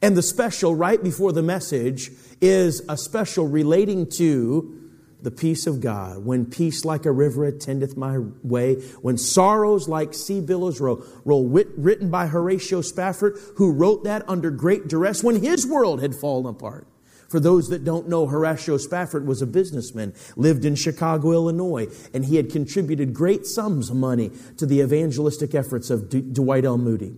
And 0.00 0.16
the 0.16 0.22
special 0.22 0.74
right 0.74 1.02
before 1.02 1.32
the 1.32 1.42
message 1.42 2.10
is 2.40 2.82
a 2.88 2.96
special 2.96 3.46
relating 3.46 4.08
to 4.16 4.81
the 5.22 5.30
peace 5.30 5.66
of 5.66 5.80
God, 5.80 6.24
when 6.24 6.46
peace 6.46 6.84
like 6.84 7.06
a 7.06 7.12
river 7.12 7.44
attendeth 7.44 7.96
my 7.96 8.18
way, 8.42 8.74
when 9.00 9.16
sorrows 9.16 9.88
like 9.88 10.14
sea 10.14 10.40
billows 10.40 10.80
roll, 10.80 11.04
roll 11.24 11.46
wit, 11.46 11.68
written 11.76 12.10
by 12.10 12.26
Horatio 12.26 12.80
Spafford, 12.80 13.38
who 13.56 13.72
wrote 13.72 14.04
that 14.04 14.28
under 14.28 14.50
great 14.50 14.88
duress 14.88 15.22
when 15.22 15.42
his 15.42 15.66
world 15.66 16.02
had 16.02 16.14
fallen 16.14 16.46
apart. 16.46 16.86
For 17.28 17.40
those 17.40 17.68
that 17.70 17.82
don't 17.82 18.10
know, 18.10 18.26
Horatio 18.26 18.76
Spafford 18.76 19.26
was 19.26 19.40
a 19.40 19.46
businessman, 19.46 20.12
lived 20.36 20.66
in 20.66 20.74
Chicago, 20.74 21.32
Illinois, 21.32 21.86
and 22.12 22.26
he 22.26 22.36
had 22.36 22.50
contributed 22.50 23.14
great 23.14 23.46
sums 23.46 23.88
of 23.88 23.96
money 23.96 24.30
to 24.58 24.66
the 24.66 24.80
evangelistic 24.80 25.54
efforts 25.54 25.88
of 25.88 26.10
D- 26.10 26.20
Dwight 26.20 26.66
L. 26.66 26.76
Moody. 26.76 27.14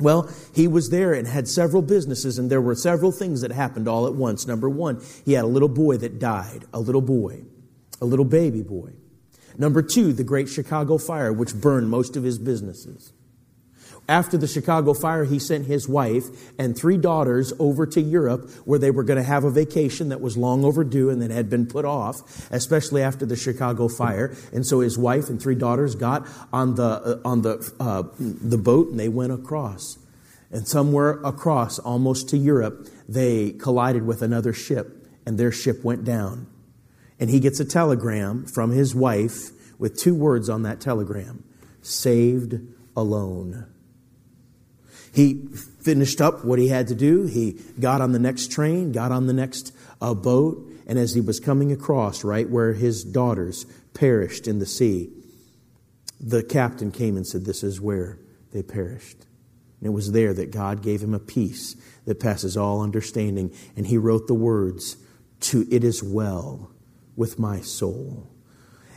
Well, 0.00 0.30
he 0.54 0.66
was 0.66 0.90
there 0.90 1.12
and 1.12 1.26
had 1.26 1.48
several 1.48 1.82
businesses, 1.82 2.38
and 2.38 2.50
there 2.50 2.60
were 2.60 2.74
several 2.74 3.12
things 3.12 3.40
that 3.42 3.52
happened 3.52 3.88
all 3.88 4.06
at 4.06 4.14
once. 4.14 4.46
Number 4.46 4.68
one, 4.68 5.02
he 5.24 5.34
had 5.34 5.44
a 5.44 5.48
little 5.48 5.68
boy 5.68 5.96
that 5.98 6.18
died, 6.18 6.64
a 6.72 6.80
little 6.80 7.02
boy, 7.02 7.42
a 8.00 8.04
little 8.04 8.24
baby 8.24 8.62
boy. 8.62 8.92
Number 9.58 9.82
two, 9.82 10.12
the 10.12 10.24
Great 10.24 10.48
Chicago 10.48 10.96
Fire, 10.96 11.32
which 11.32 11.54
burned 11.54 11.90
most 11.90 12.16
of 12.16 12.22
his 12.22 12.38
businesses. 12.38 13.12
After 14.10 14.36
the 14.36 14.48
Chicago 14.48 14.92
fire, 14.92 15.24
he 15.24 15.38
sent 15.38 15.66
his 15.66 15.88
wife 15.88 16.24
and 16.58 16.76
three 16.76 16.96
daughters 16.96 17.52
over 17.60 17.86
to 17.86 18.00
Europe 18.00 18.50
where 18.64 18.80
they 18.80 18.90
were 18.90 19.04
going 19.04 19.18
to 19.18 19.22
have 19.22 19.44
a 19.44 19.52
vacation 19.52 20.08
that 20.08 20.20
was 20.20 20.36
long 20.36 20.64
overdue 20.64 21.10
and 21.10 21.22
that 21.22 21.30
had 21.30 21.48
been 21.48 21.64
put 21.64 21.84
off, 21.84 22.50
especially 22.50 23.02
after 23.02 23.24
the 23.24 23.36
Chicago 23.36 23.86
fire. 23.86 24.34
And 24.52 24.66
so 24.66 24.80
his 24.80 24.98
wife 24.98 25.28
and 25.28 25.40
three 25.40 25.54
daughters 25.54 25.94
got 25.94 26.26
on 26.52 26.74
the, 26.74 26.82
uh, 26.82 27.20
on 27.24 27.42
the, 27.42 27.72
uh, 27.78 28.02
the 28.18 28.58
boat 28.58 28.88
and 28.88 28.98
they 28.98 29.08
went 29.08 29.32
across. 29.32 29.96
And 30.50 30.66
somewhere 30.66 31.20
across, 31.22 31.78
almost 31.78 32.28
to 32.30 32.36
Europe, 32.36 32.88
they 33.08 33.52
collided 33.52 34.04
with 34.04 34.22
another 34.22 34.52
ship 34.52 35.06
and 35.24 35.38
their 35.38 35.52
ship 35.52 35.84
went 35.84 36.02
down. 36.02 36.48
And 37.20 37.30
he 37.30 37.38
gets 37.38 37.60
a 37.60 37.64
telegram 37.64 38.44
from 38.44 38.72
his 38.72 38.92
wife 38.92 39.50
with 39.78 39.96
two 39.96 40.16
words 40.16 40.48
on 40.48 40.64
that 40.64 40.80
telegram 40.80 41.44
saved 41.80 42.58
alone. 42.96 43.66
He 45.12 45.34
finished 45.80 46.20
up 46.20 46.44
what 46.44 46.58
he 46.58 46.68
had 46.68 46.86
to 46.88 46.94
do. 46.94 47.26
He 47.26 47.60
got 47.78 48.00
on 48.00 48.12
the 48.12 48.18
next 48.18 48.52
train, 48.52 48.92
got 48.92 49.12
on 49.12 49.26
the 49.26 49.32
next 49.32 49.72
uh, 50.00 50.14
boat, 50.14 50.66
and 50.86 50.98
as 50.98 51.14
he 51.14 51.20
was 51.20 51.40
coming 51.40 51.72
across, 51.72 52.24
right 52.24 52.48
where 52.48 52.72
his 52.72 53.04
daughters 53.04 53.66
perished 53.94 54.46
in 54.46 54.58
the 54.58 54.66
sea, 54.66 55.10
the 56.20 56.42
captain 56.42 56.90
came 56.90 57.16
and 57.16 57.26
said, 57.26 57.44
This 57.44 57.62
is 57.62 57.80
where 57.80 58.18
they 58.52 58.62
perished. 58.62 59.26
And 59.80 59.86
it 59.86 59.92
was 59.92 60.12
there 60.12 60.34
that 60.34 60.50
God 60.50 60.82
gave 60.82 61.02
him 61.02 61.14
a 61.14 61.18
peace 61.18 61.74
that 62.04 62.20
passes 62.20 62.56
all 62.56 62.82
understanding. 62.82 63.54
And 63.76 63.86
he 63.86 63.96
wrote 63.96 64.26
the 64.26 64.34
words, 64.34 64.96
To 65.40 65.66
it 65.70 65.82
is 65.82 66.02
well 66.02 66.70
with 67.16 67.38
my 67.38 67.60
soul. 67.60 68.30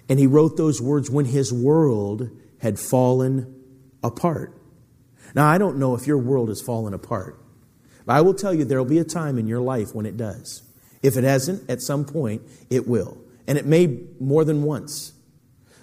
And 0.10 0.20
he 0.20 0.28
wrote 0.28 0.58
those 0.58 0.82
words 0.82 1.10
when 1.10 1.26
his 1.26 1.54
world 1.54 2.30
had 2.60 2.78
fallen 2.78 3.56
apart. 4.04 4.58
Now, 5.36 5.48
I 5.48 5.58
don't 5.58 5.78
know 5.78 5.96
if 5.96 6.06
your 6.06 6.18
world 6.18 6.50
has 6.50 6.62
fallen 6.62 6.94
apart, 6.94 7.40
but 8.06 8.14
I 8.14 8.22
will 8.22 8.34
tell 8.34 8.54
you 8.54 8.66
there 8.66 8.78
will 8.78 8.90
be 8.90 9.00
a 9.00 9.04
time 9.04 9.38
in 9.38 9.48
your 9.48 9.62
life 9.62 9.96
when 9.96 10.06
it 10.06 10.18
does. 10.18 10.62
If 11.02 11.18
it 11.18 11.24
hasn't, 11.24 11.70
at 11.70 11.82
some 11.82 12.06
point, 12.06 12.44
it 12.70 12.88
will. 12.88 13.18
And 13.48 13.58
it 13.58 13.66
may 13.66 14.00
more 14.20 14.46
than 14.46 14.64
once. 14.64 15.14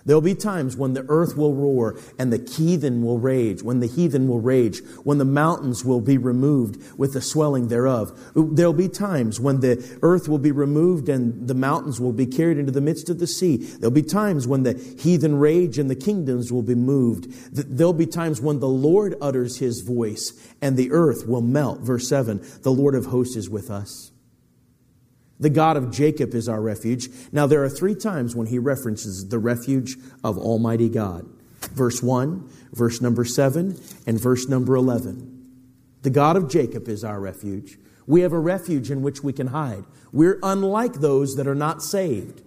There'll 0.05 0.23
be 0.23 0.35
times 0.35 0.77
when 0.77 0.95
the 0.95 1.05
earth 1.09 1.37
will 1.37 1.55
roar 1.55 1.99
and 2.19 2.33
the 2.33 2.39
heathen 2.51 3.03
will 3.03 3.19
rage, 3.19 3.63
when 3.63 3.81
the 3.81 3.87
heathen 3.87 4.29
will 4.29 4.41
rage, 4.41 4.81
when 5.05 5.19
the 5.19 5.25
mountains 5.25 5.85
will 5.85 6.01
be 6.01 6.19
removed 6.19 6.99
with 6.99 7.13
the 7.13 7.21
swelling 7.21 7.69
thereof. 7.69 8.19
There'll 8.35 8.73
be 8.73 8.89
times 8.89 9.41
when 9.41 9.61
the 9.61 9.99
earth 10.03 10.29
will 10.29 10.39
be 10.39 10.53
removed 10.53 11.09
and 11.09 11.49
the 11.49 11.55
mountains 11.55 12.01
will 12.01 12.13
be 12.13 12.27
carried 12.27 12.59
into 12.59 12.73
the 12.73 12.81
midst 12.81 13.09
of 13.09 13.19
the 13.19 13.27
sea. 13.27 13.57
There'll 13.57 13.91
be 13.91 14.03
times 14.03 14.47
when 14.47 14.63
the 14.63 14.75
heathen 14.75 15.39
rage 15.39 15.79
and 15.79 15.91
the 15.91 15.95
kingdoms 15.95 16.53
will 16.53 16.63
be 16.63 16.75
moved. 16.75 17.31
There'll 17.53 17.93
be 17.93 18.07
times 18.07 18.41
when 18.41 18.61
the 18.61 18.69
Lord 18.69 19.15
utters 19.21 19.59
his 19.59 19.81
voice 19.81 20.33
and 20.61 20.77
the 20.77 20.93
earth 20.93 21.27
will 21.27 21.43
melt. 21.43 21.81
Verse 21.81 22.09
7 22.09 22.41
The 22.63 22.73
Lord 22.73 22.95
of 22.95 23.07
hosts 23.07 23.37
is 23.37 23.49
with 23.49 23.71
us. 23.71 24.10
The 25.41 25.51
God 25.51 25.77
of 25.77 25.91
Jacob 25.91 26.35
is 26.35 26.49
our 26.49 26.61
refuge. 26.61 27.09
Now, 27.33 27.47
there 27.47 27.65
are 27.65 27.69
three 27.69 27.95
times 27.95 28.37
when 28.37 28.47
he 28.47 28.59
references 28.59 29.29
the 29.29 29.39
refuge 29.39 29.97
of 30.23 30.39
Almighty 30.39 30.89
God 30.89 31.27
verse 31.61 32.03
1, 32.03 32.49
verse 32.73 33.01
number 33.01 33.25
7, 33.25 33.79
and 34.07 34.21
verse 34.21 34.49
number 34.49 34.75
11. 34.75 35.37
The 36.03 36.11
God 36.11 36.37
of 36.37 36.49
Jacob 36.49 36.89
is 36.89 37.05
our 37.05 37.21
refuge. 37.21 37.79
We 38.07 38.23
have 38.23 38.33
a 38.33 38.39
refuge 38.39 38.91
in 38.91 39.03
which 39.03 39.23
we 39.23 39.33
can 39.33 39.49
hide. 39.49 39.85
We're 40.13 40.39
unlike 40.43 40.95
those 40.95 41.35
that 41.37 41.47
are 41.47 41.55
not 41.55 41.83
saved. 41.83 42.43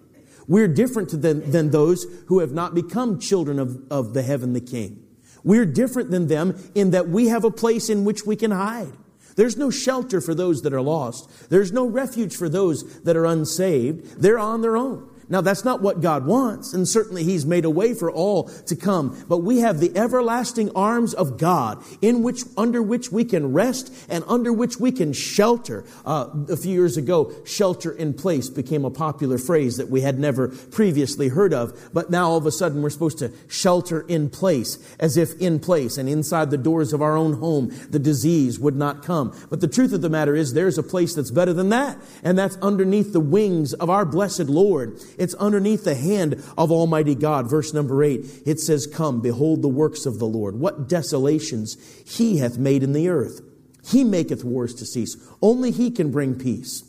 We're 0.48 0.68
different 0.68 1.22
than, 1.22 1.52
than 1.52 1.70
those 1.70 2.06
who 2.28 2.40
have 2.40 2.52
not 2.52 2.74
become 2.74 3.20
children 3.20 3.60
of, 3.60 3.82
of 3.90 4.14
the 4.14 4.24
heavenly 4.24 4.62
King. 4.62 5.06
We're 5.44 5.66
different 5.66 6.12
than 6.12 6.28
them 6.28 6.58
in 6.74 6.92
that 6.92 7.08
we 7.08 7.28
have 7.28 7.44
a 7.44 7.52
place 7.52 7.90
in 7.90 8.04
which 8.04 8.26
we 8.26 8.36
can 8.36 8.52
hide. 8.52 8.94
There's 9.36 9.58
no 9.58 9.70
shelter 9.70 10.22
for 10.22 10.34
those 10.34 10.62
that 10.62 10.74
are 10.74 10.82
lost. 10.82 11.30
There's 11.50 11.72
no 11.72 11.86
refuge 11.86 12.36
for 12.36 12.50
those 12.50 13.02
that 13.02 13.16
are 13.16 13.26
unsaved. 13.26 14.22
They're 14.22 14.40
on 14.40 14.62
their 14.62 14.78
own. 14.78 15.10
Now, 15.30 15.42
that's 15.42 15.64
not 15.64 15.82
what 15.82 16.02
God 16.02 16.26
wants, 16.26 16.74
and 16.74 16.88
certainly 16.88 17.24
He's 17.24 17.46
made 17.46 17.66
a 17.66 17.70
way 17.70 17.94
for 17.94 18.12
all 18.12 18.44
to 18.44 18.76
come. 18.76 19.26
But 19.28 19.40
we 19.40 19.60
have 19.60 19.80
the 19.80 19.96
everlasting 19.98 20.72
arms 20.76 21.14
of 21.14 21.38
God, 21.38 21.84
in 22.02 22.24
which, 22.24 22.44
under 22.58 22.82
which 22.82 23.12
we 23.12 23.24
can 23.24 23.54
rest 23.54 23.94
and 24.10 24.24
under 24.28 24.52
which 24.52 24.80
we 24.80 24.92
can 24.92 25.14
shelter. 25.14 25.86
Uh, 26.06 26.30
a 26.50 26.58
few 26.58 26.74
years 26.74 26.98
ago, 26.98 27.34
shelter 27.46 27.92
in 27.92 28.14
place 28.14 28.50
became 28.50 28.86
a 28.86 28.92
popular 28.92 29.38
phrase 29.38 29.78
that 29.78 29.90
we 29.90 30.02
had 30.02 30.20
never 30.20 30.50
previously 30.50 31.30
heard 31.30 31.54
of. 31.54 31.90
But 31.94 32.10
now 32.10 32.30
all 32.30 32.38
of 32.38 32.46
a 32.46 32.52
sudden, 32.52 32.82
we're 32.82 32.90
supposed 32.90 33.20
to 33.20 33.32
shelter 33.48 34.02
in 34.02 34.30
place, 34.30 34.78
as 35.00 35.18
if 35.18 35.40
in 35.40 35.60
place 35.60 35.98
and 35.98 36.10
inside 36.10 36.52
the 36.52 36.58
doors 36.58 36.94
of 36.94 37.02
our 37.02 37.16
own 37.16 37.34
home, 37.34 37.72
the 37.90 38.00
disease 38.00 38.60
would 38.60 38.76
not 38.76 39.04
come. 39.04 39.36
But 39.50 39.62
the 39.62 39.68
truth 39.68 39.94
of 39.94 40.02
the 40.02 40.10
matter 40.10 40.36
is, 40.36 40.54
there's 40.54 40.78
a 40.78 40.84
place 40.84 41.16
that's 41.16 41.32
better 41.32 41.54
than 41.54 41.70
that, 41.70 41.98
and 42.24 42.38
that's 42.38 42.58
underneath 42.58 43.14
the 43.14 43.20
wings 43.20 43.74
of 43.74 43.90
our 43.90 44.06
blessed 44.06 44.46
Lord. 44.46 45.00
It's 45.18 45.34
underneath 45.36 45.84
the 45.84 45.96
hand 45.96 46.44
of 46.58 46.72
Almighty 46.72 47.16
God. 47.16 47.50
Verse 47.50 47.74
number 47.74 48.04
eight, 48.04 48.26
it 48.46 48.60
says, 48.60 48.88
Come, 48.88 49.22
behold 49.22 49.62
the 49.62 49.68
works 49.68 50.06
of 50.06 50.20
the 50.20 50.26
Lord. 50.26 50.56
What 50.56 50.88
desolations 50.88 51.78
he 52.06 52.38
hath 52.38 52.58
made 52.58 52.84
in 52.84 52.94
the 52.94 53.10
earth. 53.10 53.42
He 53.86 54.04
maketh 54.04 54.44
wars 54.44 54.74
to 54.76 54.86
cease. 54.86 55.18
Only 55.42 55.72
he 55.72 55.92
can 55.92 56.12
bring 56.12 56.36
peace. 56.36 56.84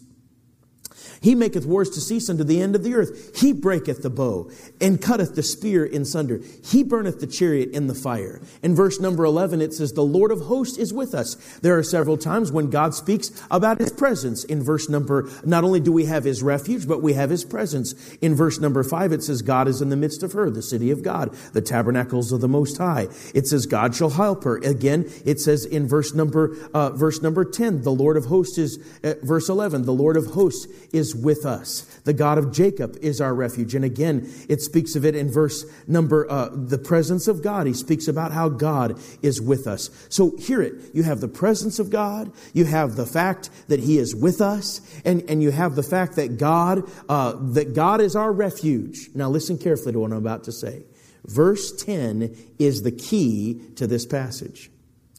He 1.25 1.35
maketh 1.35 1.65
wars 1.65 1.89
to 1.91 2.03
cease 2.03 2.29
unto 2.29 2.45
the 2.45 2.61
end 2.61 2.77
of 2.77 2.85
the 2.85 2.95
earth. 2.95 3.41
He 3.41 3.55
breaketh 3.55 4.03
the 4.03 4.11
bow 4.11 4.51
and 4.79 5.01
cutteth 5.01 5.35
the 5.35 5.43
spear 5.43 5.83
in 5.83 6.05
sunder. 6.05 6.43
He 6.63 6.83
burneth 6.83 7.19
the 7.19 7.27
chariot 7.27 7.71
in 7.71 7.87
the 7.87 7.95
fire. 7.95 8.43
In 8.63 8.75
verse 8.75 9.01
number 9.01 9.25
11, 9.25 9.63
it 9.63 9.73
says, 9.73 9.95
The 9.95 10.03
Lord 10.03 10.31
of 10.31 10.43
hosts 10.43 10.77
is 10.77 10.93
with 10.93 11.15
us. 11.15 11.37
There 11.63 11.79
are 11.79 11.83
several 11.83 12.19
times 12.19 12.53
when 12.53 12.69
God 12.69 12.95
speaks 12.95 13.31
about 13.51 13.79
his 13.79 13.91
presence. 13.91 14.45
In 14.45 14.63
verse 14.63 14.91
number, 14.91 15.31
not 15.47 15.65
only 15.65 15.81
do 15.81 15.93
we 15.93 16.05
have 16.05 16.25
his 16.25 16.43
refuge, 16.43 16.87
but 16.87 17.01
we 17.01 17.15
have 17.15 17.31
his 17.31 17.43
presence. 17.43 17.95
In 18.17 18.35
verse 18.35 18.61
number 18.61 18.85
5, 18.85 19.13
it 19.13 19.23
says, 19.23 19.41
God 19.41 19.67
is 19.67 19.81
in 19.81 19.89
the 19.89 19.97
midst 19.97 20.23
of 20.23 20.33
her, 20.33 20.51
the 20.51 20.61
city 20.61 20.91
of 20.91 21.03
God, 21.03 21.35
the 21.55 21.63
tabernacles 21.63 22.33
of 22.33 22.43
the 22.43 22.49
Most 22.49 22.77
High. 22.77 23.09
It 23.35 23.47
says, 23.47 23.65
God 23.65 23.95
shall 23.95 24.11
help 24.11 24.45
her. 24.45 24.59
Again, 24.59 25.11
it 25.25 25.41
says 25.41 25.65
in 25.65 25.89
verse 25.89 26.13
number, 26.13 26.55
uh, 26.75 26.91
verse 26.91 27.23
number 27.23 27.47
10, 27.47 27.81
the 27.81 27.93
Lord 27.93 28.19
of 28.19 28.27
hosts 28.27 28.59
is, 28.59 28.79
uh, 29.03 29.15
verse 29.23 29.49
11, 29.49 29.87
the 29.87 29.95
Lord 29.95 30.19
of 30.19 30.27
hosts 30.27 30.67
with 31.15 31.47
us. 31.47 31.83
The 32.05 32.13
God 32.13 32.39
of 32.39 32.53
Jacob 32.53 32.97
is 33.01 33.21
our 33.21 33.35
refuge. 33.35 33.75
And 33.75 33.85
again, 33.85 34.31
it 34.49 34.61
speaks 34.61 34.97
of 34.97 35.05
it 35.05 35.15
in 35.15 35.31
verse 35.31 35.65
number, 35.87 36.31
uh, 36.31 36.51
the 36.53 36.79
presence 36.79 37.29
of 37.29 37.43
God. 37.43 37.67
He 37.67 37.73
speaks 37.73 38.09
about 38.09 38.33
how 38.33 38.49
God 38.49 38.99
is 39.23 39.41
with 39.41 39.67
us. 39.67 39.91
So 40.09 40.37
hear 40.37 40.61
it. 40.63 40.75
You 40.93 41.03
have 41.03 41.21
the 41.21 41.29
presence 41.29 41.79
of 41.79 41.91
God. 41.91 42.33
You 42.53 42.65
have 42.67 42.97
the 42.97 43.07
fact 43.07 43.51
that 43.69 43.81
He 43.81 43.99
is 43.99 44.15
with 44.15 44.41
us. 44.41 44.81
And, 45.05 45.23
and 45.29 45.43
you 45.43 45.51
have 45.51 45.77
the 45.77 45.83
fact 45.83 46.17
that 46.17 46.39
God, 46.39 46.91
uh, 47.09 47.35
that 47.53 47.75
God 47.75 48.01
is 48.01 48.17
our 48.17 48.33
refuge. 48.33 49.09
Now 49.15 49.29
listen 49.31 49.59
carefully 49.59 49.93
to 49.93 50.01
what 50.01 50.13
I'm 50.13 50.19
about 50.19 50.45
to 50.45 50.53
say. 50.53 50.85
Verse 51.25 51.73
10 51.83 52.37
is 52.59 52.83
the 52.83 52.93
key 52.93 53.61
to 53.77 53.87
this 53.87 54.05
passage. 54.05 54.71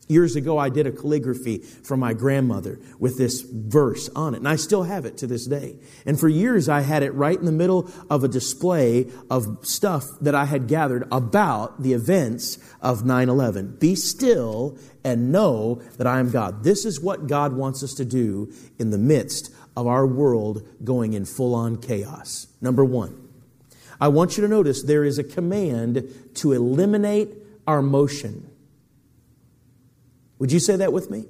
Years 0.08 0.36
ago, 0.36 0.60
I 0.60 0.70
did 0.70 0.86
a 0.86 0.92
calligraphy 0.92 1.58
for 1.58 1.98
my 1.98 2.14
grandmother 2.14 2.80
with 3.00 3.18
this 3.18 3.42
verse 3.42 4.08
on 4.10 4.36
it, 4.36 4.38
and 4.38 4.48
I 4.48 4.56
still 4.56 4.84
have 4.84 5.04
it 5.06 5.18
to 5.18 5.28
this 5.28 5.48
day. 5.48 5.78
And 6.06 6.20
for 6.20 6.30
years, 6.30 6.70
I 6.70 6.82
had 6.82 7.02
it 7.02 7.12
right 7.16 7.38
in 7.38 7.46
the 7.46 7.52
middle 7.52 7.90
of 8.08 8.24
a 8.24 8.28
display 8.28 9.08
of 9.32 9.58
stuff 9.64 10.06
that 10.22 10.36
I 10.36 10.46
had 10.46 10.68
gathered 10.68 11.08
about 11.12 11.82
the 11.82 11.94
events 11.94 12.60
of 12.82 13.04
9 13.04 13.30
11. 13.30 13.78
Be 13.80 13.96
still 13.96 14.78
and 15.04 15.32
know 15.32 15.82
that 15.98 16.06
I 16.06 16.20
am 16.20 16.30
God. 16.30 16.64
This 16.64 16.86
is 16.86 17.02
what 17.02 17.26
God 17.26 17.54
wants 17.54 17.82
us 17.82 17.96
to 17.96 18.06
do 18.06 18.54
in 18.78 18.92
the 18.92 19.00
midst 19.00 19.52
of 19.76 19.88
our 19.88 20.06
world 20.06 20.68
going 20.84 21.14
in 21.14 21.26
full 21.26 21.56
on 21.56 21.78
chaos. 21.78 22.46
Number 22.62 22.86
one, 22.86 23.28
I 24.00 24.10
want 24.10 24.38
you 24.38 24.42
to 24.42 24.48
notice 24.48 24.84
there 24.84 25.04
is 25.04 25.18
a 25.18 25.24
command 25.24 26.14
to 26.36 26.52
eliminate 26.52 27.30
our 27.66 27.82
motion. 27.82 28.52
Would 30.40 30.52
you 30.52 30.60
say 30.60 30.76
that 30.76 30.92
with 30.94 31.10
me? 31.10 31.26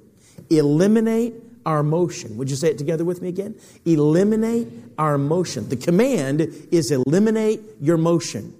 Eliminate 0.50 1.34
our 1.64 1.82
motion. 1.82 2.36
Would 2.36 2.50
you 2.50 2.56
say 2.56 2.70
it 2.70 2.78
together 2.78 3.04
with 3.04 3.22
me 3.22 3.28
again? 3.28 3.56
Eliminate 3.84 4.68
our 4.98 5.18
motion. 5.18 5.68
The 5.68 5.76
command 5.76 6.40
is 6.70 6.90
eliminate 6.90 7.60
your 7.80 7.96
motion. 7.96 8.54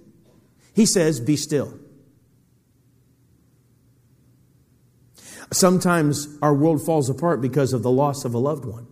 He 0.75 0.85
says, 0.85 1.19
be 1.19 1.35
still. 1.37 1.73
Sometimes 5.51 6.27
our 6.41 6.53
world 6.53 6.85
falls 6.85 7.09
apart 7.09 7.41
because 7.41 7.71
of 7.71 7.81
the 7.81 7.91
loss 7.91 8.25
of 8.25 8.33
a 8.33 8.37
loved 8.37 8.65
one. 8.65 8.87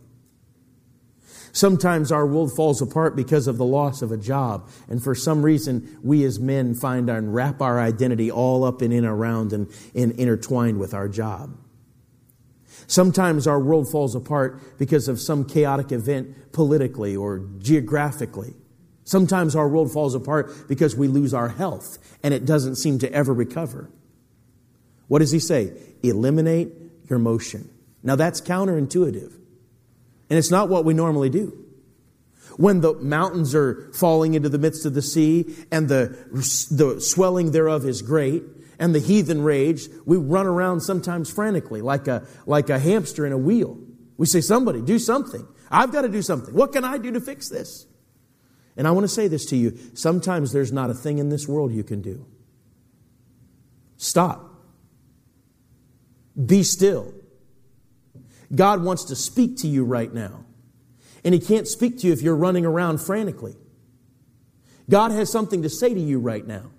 Sometimes 1.56 2.12
our 2.12 2.28
world 2.28 2.54
falls 2.54 2.82
apart 2.82 3.16
because 3.16 3.48
of 3.48 3.58
the 3.58 3.64
loss 3.64 4.02
of 4.02 4.12
a 4.12 4.18
job. 4.18 4.70
And 4.90 5.02
for 5.02 5.16
some 5.16 5.42
reason, 5.42 5.98
we 6.04 6.26
as 6.26 6.38
men 6.38 6.76
find 6.76 7.10
and 7.10 7.34
wrap 7.34 7.62
our 7.62 7.80
identity 7.80 8.30
all 8.30 8.66
up 8.66 8.82
and 8.82 8.92
in 8.92 9.06
around 9.06 9.54
and, 9.54 9.72
and 9.96 10.12
intertwined 10.20 10.82
with 10.82 10.94
our 10.94 11.08
job. 11.08 11.58
Sometimes 12.88 13.48
our 13.48 13.58
world 13.58 13.90
falls 13.90 14.16
apart 14.16 14.78
because 14.78 15.08
of 15.08 15.18
some 15.22 15.46
chaotic 15.46 15.94
event 15.94 16.52
politically 16.52 17.16
or 17.16 17.48
geographically. 17.60 18.54
Sometimes 19.06 19.56
our 19.56 19.70
world 19.70 19.94
falls 19.94 20.14
apart 20.14 20.68
because 20.68 20.94
we 20.94 21.08
lose 21.08 21.34
our 21.34 21.48
health 21.48 22.00
and 22.22 22.34
it 22.34 22.46
doesn't 22.46 22.76
seem 22.76 23.00
to 23.00 23.14
ever 23.14 23.34
recover. 23.34 23.90
What 25.08 25.20
does 25.20 25.32
he 25.32 25.40
say? 25.40 25.72
Eliminate 26.04 26.74
your 27.10 27.20
motion. 27.20 27.70
Now 28.04 28.18
that's 28.18 28.42
counterintuitive. 28.42 29.45
And 30.30 30.40
it's 30.40 30.52
not 30.52 30.70
what 30.70 30.86
we 30.86 30.94
normally 30.94 31.30
do. 31.30 31.66
When 32.58 32.82
the 32.82 32.94
mountains 32.94 33.54
are 33.54 33.92
falling 33.94 34.34
into 34.34 34.50
the 34.50 34.58
midst 34.58 34.86
of 34.86 34.94
the 34.94 35.02
sea 35.02 35.56
and 35.72 35.90
the, 35.90 36.18
the 36.72 37.02
swelling 37.02 37.52
thereof 37.52 37.86
is 37.86 38.02
great 38.02 38.44
and 38.80 38.96
the 38.96 39.00
heathen 39.00 39.44
rage, 39.44 39.88
we 40.06 40.18
run 40.18 40.46
around 40.46 40.82
sometimes 40.82 41.30
frantically 41.30 41.82
like 41.82 42.08
a, 42.08 42.26
like 42.46 42.70
a 42.70 42.80
hamster 42.80 43.26
in 43.26 43.34
a 43.34 43.38
wheel. 43.38 43.78
We 44.18 44.26
say, 44.26 44.42
somebody 44.42 44.82
do 44.82 45.00
something. 45.00 45.46
I've 45.70 45.92
got 45.92 46.04
to 46.04 46.10
do 46.10 46.22
something. 46.22 46.54
What 46.54 46.72
can 46.72 46.86
I 46.86 46.98
do 46.98 47.12
to 47.12 47.20
fix 47.20 47.50
this? 47.50 47.86
And 48.78 48.88
I 48.88 48.92
want 48.92 49.04
to 49.04 49.10
say 49.10 49.28
this 49.28 49.46
to 49.48 49.58
you. 49.58 49.78
Sometimes 49.94 50.52
there's 50.52 50.72
not 50.72 50.90
a 50.90 50.94
thing 50.94 51.18
in 51.18 51.30
this 51.30 51.48
world 51.48 51.74
you 51.74 51.84
can 51.84 52.02
do. 52.02 52.26
Stop. 53.98 54.52
Be 56.46 56.64
still. 56.64 57.14
God 58.54 58.84
wants 58.84 59.06
to 59.06 59.16
speak 59.16 59.58
to 59.58 59.68
you 59.68 59.84
right 59.84 60.14
now. 60.14 60.46
And 61.24 61.34
He 61.34 61.40
can't 61.40 61.68
speak 61.68 62.00
to 62.00 62.08
you 62.08 62.14
if 62.14 62.22
you're 62.22 62.36
running 62.36 62.66
around 62.66 63.00
frantically. 63.00 63.56
God 64.90 65.12
has 65.12 65.32
something 65.32 65.64
to 65.64 65.70
say 65.70 65.94
to 65.94 66.00
you 66.00 66.20
right 66.20 66.46
now. 66.46 66.70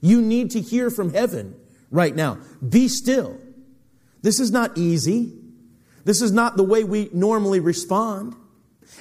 You 0.00 0.22
need 0.22 0.52
to 0.52 0.60
hear 0.60 0.90
from 0.90 1.12
heaven 1.12 1.56
right 1.90 2.14
now. 2.14 2.38
Be 2.66 2.88
still. 2.88 3.38
This 4.22 4.38
is 4.40 4.50
not 4.50 4.76
easy. 4.78 5.32
This 6.04 6.22
is 6.22 6.30
not 6.32 6.56
the 6.56 6.62
way 6.62 6.84
we 6.84 7.10
normally 7.12 7.60
respond. 7.60 8.36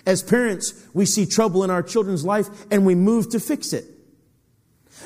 As 0.06 0.24
parents, 0.24 0.74
we 0.94 1.06
see 1.06 1.26
trouble 1.26 1.64
in 1.64 1.70
our 1.70 1.84
children's 1.84 2.26
life 2.26 2.48
and 2.72 2.86
we 2.86 2.96
move 2.96 3.30
to 3.30 3.40
fix 3.40 3.74
it. 3.74 3.86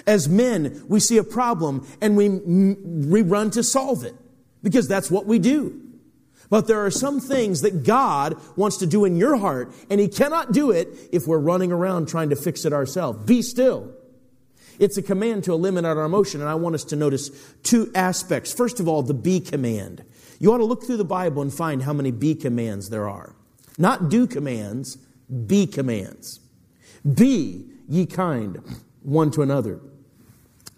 As 0.07 0.29
men, 0.29 0.83
we 0.87 0.99
see 0.99 1.17
a 1.17 1.23
problem 1.23 1.85
and 1.99 2.15
we, 2.15 2.29
we 2.29 3.21
run 3.21 3.51
to 3.51 3.63
solve 3.63 4.05
it 4.05 4.15
because 4.63 4.87
that's 4.87 5.11
what 5.11 5.25
we 5.25 5.39
do. 5.39 5.88
But 6.49 6.67
there 6.67 6.83
are 6.83 6.91
some 6.91 7.19
things 7.19 7.61
that 7.61 7.83
God 7.83 8.35
wants 8.55 8.77
to 8.77 8.87
do 8.87 9.05
in 9.05 9.15
your 9.15 9.37
heart, 9.37 9.71
and 9.89 9.99
He 9.99 10.07
cannot 10.07 10.51
do 10.51 10.71
it 10.71 10.87
if 11.11 11.27
we're 11.27 11.37
running 11.37 11.71
around 11.71 12.07
trying 12.07 12.29
to 12.29 12.35
fix 12.35 12.65
it 12.65 12.73
ourselves. 12.73 13.23
Be 13.25 13.41
still. 13.41 13.93
It's 14.79 14.97
a 14.97 15.01
command 15.03 15.43
to 15.43 15.53
eliminate 15.53 15.97
our 15.97 16.05
emotion, 16.05 16.41
and 16.41 16.49
I 16.49 16.55
want 16.55 16.75
us 16.75 16.85
to 16.85 16.95
notice 16.95 17.29
two 17.63 17.91
aspects. 17.93 18.53
First 18.53 18.79
of 18.79 18.87
all, 18.87 19.03
the 19.03 19.13
be 19.13 19.39
command. 19.39 20.03
You 20.39 20.53
ought 20.53 20.59
to 20.59 20.65
look 20.65 20.83
through 20.83 20.97
the 20.97 21.05
Bible 21.05 21.41
and 21.41 21.53
find 21.53 21.83
how 21.83 21.93
many 21.93 22.11
be 22.11 22.33
commands 22.33 22.89
there 22.89 23.09
are. 23.09 23.35
Not 23.77 24.09
do 24.09 24.25
commands, 24.25 24.97
be 25.45 25.67
commands. 25.67 26.39
Be 27.13 27.65
ye 27.87 28.05
kind 28.05 28.61
one 29.03 29.31
to 29.31 29.41
another 29.41 29.81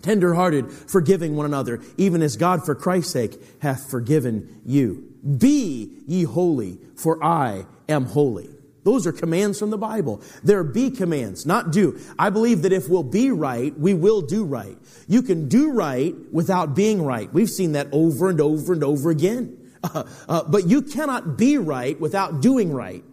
tenderhearted, 0.01 0.71
forgiving 0.71 1.35
one 1.35 1.45
another, 1.45 1.79
even 1.97 2.21
as 2.21 2.37
God 2.37 2.65
for 2.65 2.75
Christ's 2.75 3.13
sake 3.13 3.39
hath 3.61 3.89
forgiven 3.89 4.61
you. 4.65 5.10
Be 5.37 5.91
ye 6.07 6.23
holy, 6.23 6.79
for 6.95 7.23
I 7.23 7.65
am 7.87 8.05
holy. 8.05 8.49
Those 8.83 9.05
are 9.05 9.11
commands 9.11 9.59
from 9.59 9.69
the 9.69 9.77
Bible. 9.77 10.21
They're 10.43 10.63
be 10.63 10.89
commands, 10.89 11.45
not 11.45 11.71
do. 11.71 11.99
I 12.17 12.31
believe 12.31 12.63
that 12.63 12.73
if 12.73 12.89
we'll 12.89 13.03
be 13.03 13.29
right, 13.29 13.77
we 13.77 13.93
will 13.93 14.21
do 14.21 14.43
right. 14.43 14.77
You 15.07 15.21
can 15.21 15.47
do 15.47 15.71
right 15.71 16.15
without 16.31 16.75
being 16.75 17.03
right. 17.03 17.31
We've 17.31 17.49
seen 17.49 17.73
that 17.73 17.87
over 17.91 18.29
and 18.29 18.41
over 18.41 18.73
and 18.73 18.83
over 18.83 19.11
again. 19.11 19.57
Uh, 19.83 20.03
uh, 20.29 20.43
but 20.45 20.67
you 20.67 20.81
cannot 20.81 21.37
be 21.37 21.57
right 21.57 21.99
without 21.99 22.41
doing 22.41 22.73
right. 22.73 23.03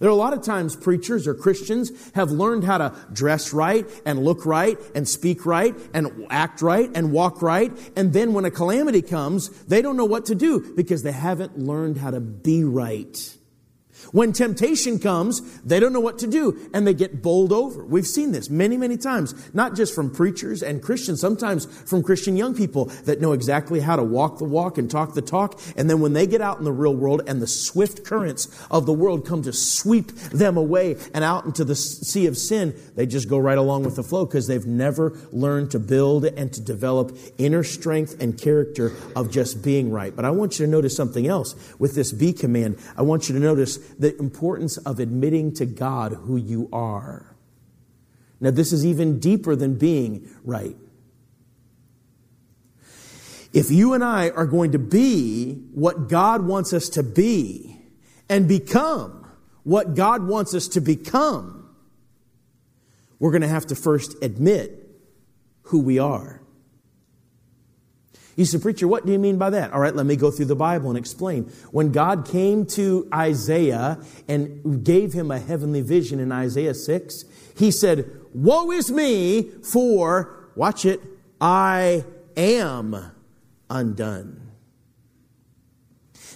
There 0.00 0.08
are 0.08 0.12
a 0.12 0.16
lot 0.16 0.32
of 0.32 0.42
times 0.42 0.74
preachers 0.74 1.28
or 1.28 1.34
Christians 1.34 1.92
have 2.14 2.30
learned 2.30 2.64
how 2.64 2.78
to 2.78 2.94
dress 3.12 3.52
right 3.52 3.86
and 4.06 4.24
look 4.24 4.46
right 4.46 4.78
and 4.94 5.06
speak 5.06 5.44
right 5.44 5.74
and 5.92 6.26
act 6.30 6.62
right 6.62 6.90
and 6.94 7.12
walk 7.12 7.42
right. 7.42 7.70
And 7.96 8.14
then 8.14 8.32
when 8.32 8.46
a 8.46 8.50
calamity 8.50 9.02
comes, 9.02 9.50
they 9.64 9.82
don't 9.82 9.98
know 9.98 10.06
what 10.06 10.24
to 10.26 10.34
do 10.34 10.74
because 10.74 11.02
they 11.02 11.12
haven't 11.12 11.58
learned 11.58 11.98
how 11.98 12.10
to 12.10 12.20
be 12.20 12.64
right. 12.64 13.36
When 14.12 14.32
temptation 14.32 14.98
comes, 14.98 15.40
they 15.60 15.78
don't 15.78 15.92
know 15.92 16.00
what 16.00 16.18
to 16.18 16.26
do 16.26 16.58
and 16.74 16.86
they 16.86 16.94
get 16.94 17.22
bowled 17.22 17.52
over. 17.52 17.84
We've 17.84 18.06
seen 18.06 18.32
this 18.32 18.50
many, 18.50 18.76
many 18.76 18.96
times, 18.96 19.34
not 19.54 19.76
just 19.76 19.94
from 19.94 20.10
preachers 20.10 20.62
and 20.62 20.82
Christians, 20.82 21.20
sometimes 21.20 21.66
from 21.88 22.02
Christian 22.02 22.36
young 22.36 22.54
people 22.54 22.86
that 23.04 23.20
know 23.20 23.32
exactly 23.32 23.80
how 23.80 23.96
to 23.96 24.02
walk 24.02 24.38
the 24.38 24.44
walk 24.44 24.78
and 24.78 24.90
talk 24.90 25.14
the 25.14 25.22
talk. 25.22 25.60
And 25.76 25.88
then 25.88 26.00
when 26.00 26.12
they 26.12 26.26
get 26.26 26.40
out 26.40 26.58
in 26.58 26.64
the 26.64 26.72
real 26.72 26.94
world 26.94 27.22
and 27.26 27.40
the 27.40 27.46
swift 27.46 28.04
currents 28.04 28.48
of 28.70 28.86
the 28.86 28.92
world 28.92 29.26
come 29.26 29.42
to 29.42 29.52
sweep 29.52 30.12
them 30.12 30.56
away 30.56 30.96
and 31.14 31.24
out 31.24 31.44
into 31.44 31.64
the 31.64 31.76
sea 31.76 32.26
of 32.26 32.36
sin, 32.36 32.74
they 32.96 33.06
just 33.06 33.28
go 33.28 33.38
right 33.38 33.58
along 33.58 33.84
with 33.84 33.96
the 33.96 34.02
flow 34.02 34.26
because 34.26 34.46
they've 34.46 34.66
never 34.66 35.16
learned 35.32 35.70
to 35.70 35.78
build 35.78 36.24
and 36.24 36.52
to 36.52 36.60
develop 36.60 37.16
inner 37.38 37.62
strength 37.62 38.20
and 38.20 38.38
character 38.40 38.92
of 39.14 39.30
just 39.30 39.62
being 39.62 39.90
right. 39.90 40.14
But 40.14 40.24
I 40.24 40.30
want 40.30 40.58
you 40.58 40.66
to 40.66 40.70
notice 40.70 40.96
something 40.96 41.26
else 41.26 41.54
with 41.78 41.94
this 41.94 42.12
be 42.12 42.32
command. 42.32 42.78
I 42.96 43.02
want 43.02 43.28
you 43.28 43.34
to 43.34 43.40
notice 43.40 43.78
the 44.00 44.18
importance 44.18 44.78
of 44.78 44.98
admitting 44.98 45.52
to 45.52 45.66
God 45.66 46.12
who 46.12 46.36
you 46.36 46.70
are. 46.72 47.36
Now, 48.40 48.50
this 48.50 48.72
is 48.72 48.84
even 48.86 49.20
deeper 49.20 49.54
than 49.54 49.74
being 49.74 50.28
right. 50.42 50.74
If 53.52 53.70
you 53.70 53.92
and 53.92 54.02
I 54.02 54.30
are 54.30 54.46
going 54.46 54.72
to 54.72 54.78
be 54.78 55.52
what 55.74 56.08
God 56.08 56.46
wants 56.46 56.72
us 56.72 56.88
to 56.90 57.02
be 57.02 57.78
and 58.28 58.48
become 58.48 59.26
what 59.64 59.94
God 59.94 60.26
wants 60.26 60.54
us 60.54 60.66
to 60.68 60.80
become, 60.80 61.68
we're 63.18 63.32
going 63.32 63.42
to 63.42 63.48
have 63.48 63.66
to 63.66 63.74
first 63.74 64.16
admit 64.22 64.88
who 65.64 65.80
we 65.80 65.98
are. 65.98 66.40
You 68.36 68.44
said, 68.44 68.62
Preacher, 68.62 68.86
what 68.86 69.04
do 69.04 69.12
you 69.12 69.18
mean 69.18 69.38
by 69.38 69.50
that? 69.50 69.72
All 69.72 69.80
right, 69.80 69.94
let 69.94 70.06
me 70.06 70.16
go 70.16 70.30
through 70.30 70.46
the 70.46 70.56
Bible 70.56 70.88
and 70.88 70.98
explain. 70.98 71.44
When 71.72 71.92
God 71.92 72.26
came 72.26 72.64
to 72.66 73.08
Isaiah 73.12 73.98
and 74.28 74.84
gave 74.84 75.12
him 75.12 75.30
a 75.30 75.38
heavenly 75.38 75.80
vision 75.80 76.20
in 76.20 76.32
Isaiah 76.32 76.74
6, 76.74 77.24
he 77.56 77.70
said, 77.70 78.10
Woe 78.32 78.70
is 78.70 78.90
me, 78.90 79.42
for, 79.42 80.50
watch 80.54 80.84
it, 80.84 81.00
I 81.40 82.04
am 82.36 83.12
undone. 83.68 84.50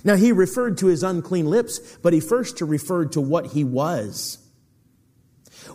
Now, 0.03 0.17
he 0.17 0.33
referred 0.33 0.77
to 0.79 0.87
his 0.89 1.03
unclean 1.03 1.47
lips, 1.47 1.79
but 2.03 2.13
he 2.13 2.21
first 2.21 2.61
referred 2.61 3.13
to 3.13 3.21
what 3.21 3.53
he 3.53 3.65
was. 3.65 4.39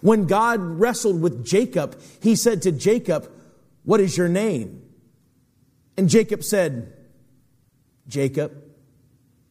When 0.01 0.27
God 0.27 0.62
wrestled 0.62 1.19
with 1.19 1.43
Jacob, 1.43 1.99
he 2.21 2.36
said 2.36 2.62
to 2.62 2.71
Jacob, 2.71 3.29
What 3.84 3.99
is 3.99 4.15
your 4.15 4.29
name? 4.29 4.84
And 5.99 6.07
Jacob 6.07 6.45
said, 6.45 6.93
Jacob, 8.07 8.53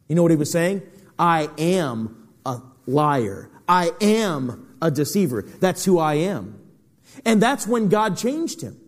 you 0.08 0.14
know 0.14 0.22
what 0.22 0.30
he 0.30 0.37
was 0.38 0.50
saying? 0.50 0.80
I 1.18 1.50
am 1.58 2.30
a 2.46 2.62
liar. 2.87 3.50
I 3.68 3.90
am 4.00 4.74
a 4.80 4.90
deceiver. 4.90 5.42
That's 5.42 5.84
who 5.84 5.98
I 5.98 6.14
am. 6.14 6.58
And 7.26 7.42
that's 7.42 7.66
when 7.66 7.90
God 7.90 8.16
changed 8.16 8.62
him. 8.62 8.80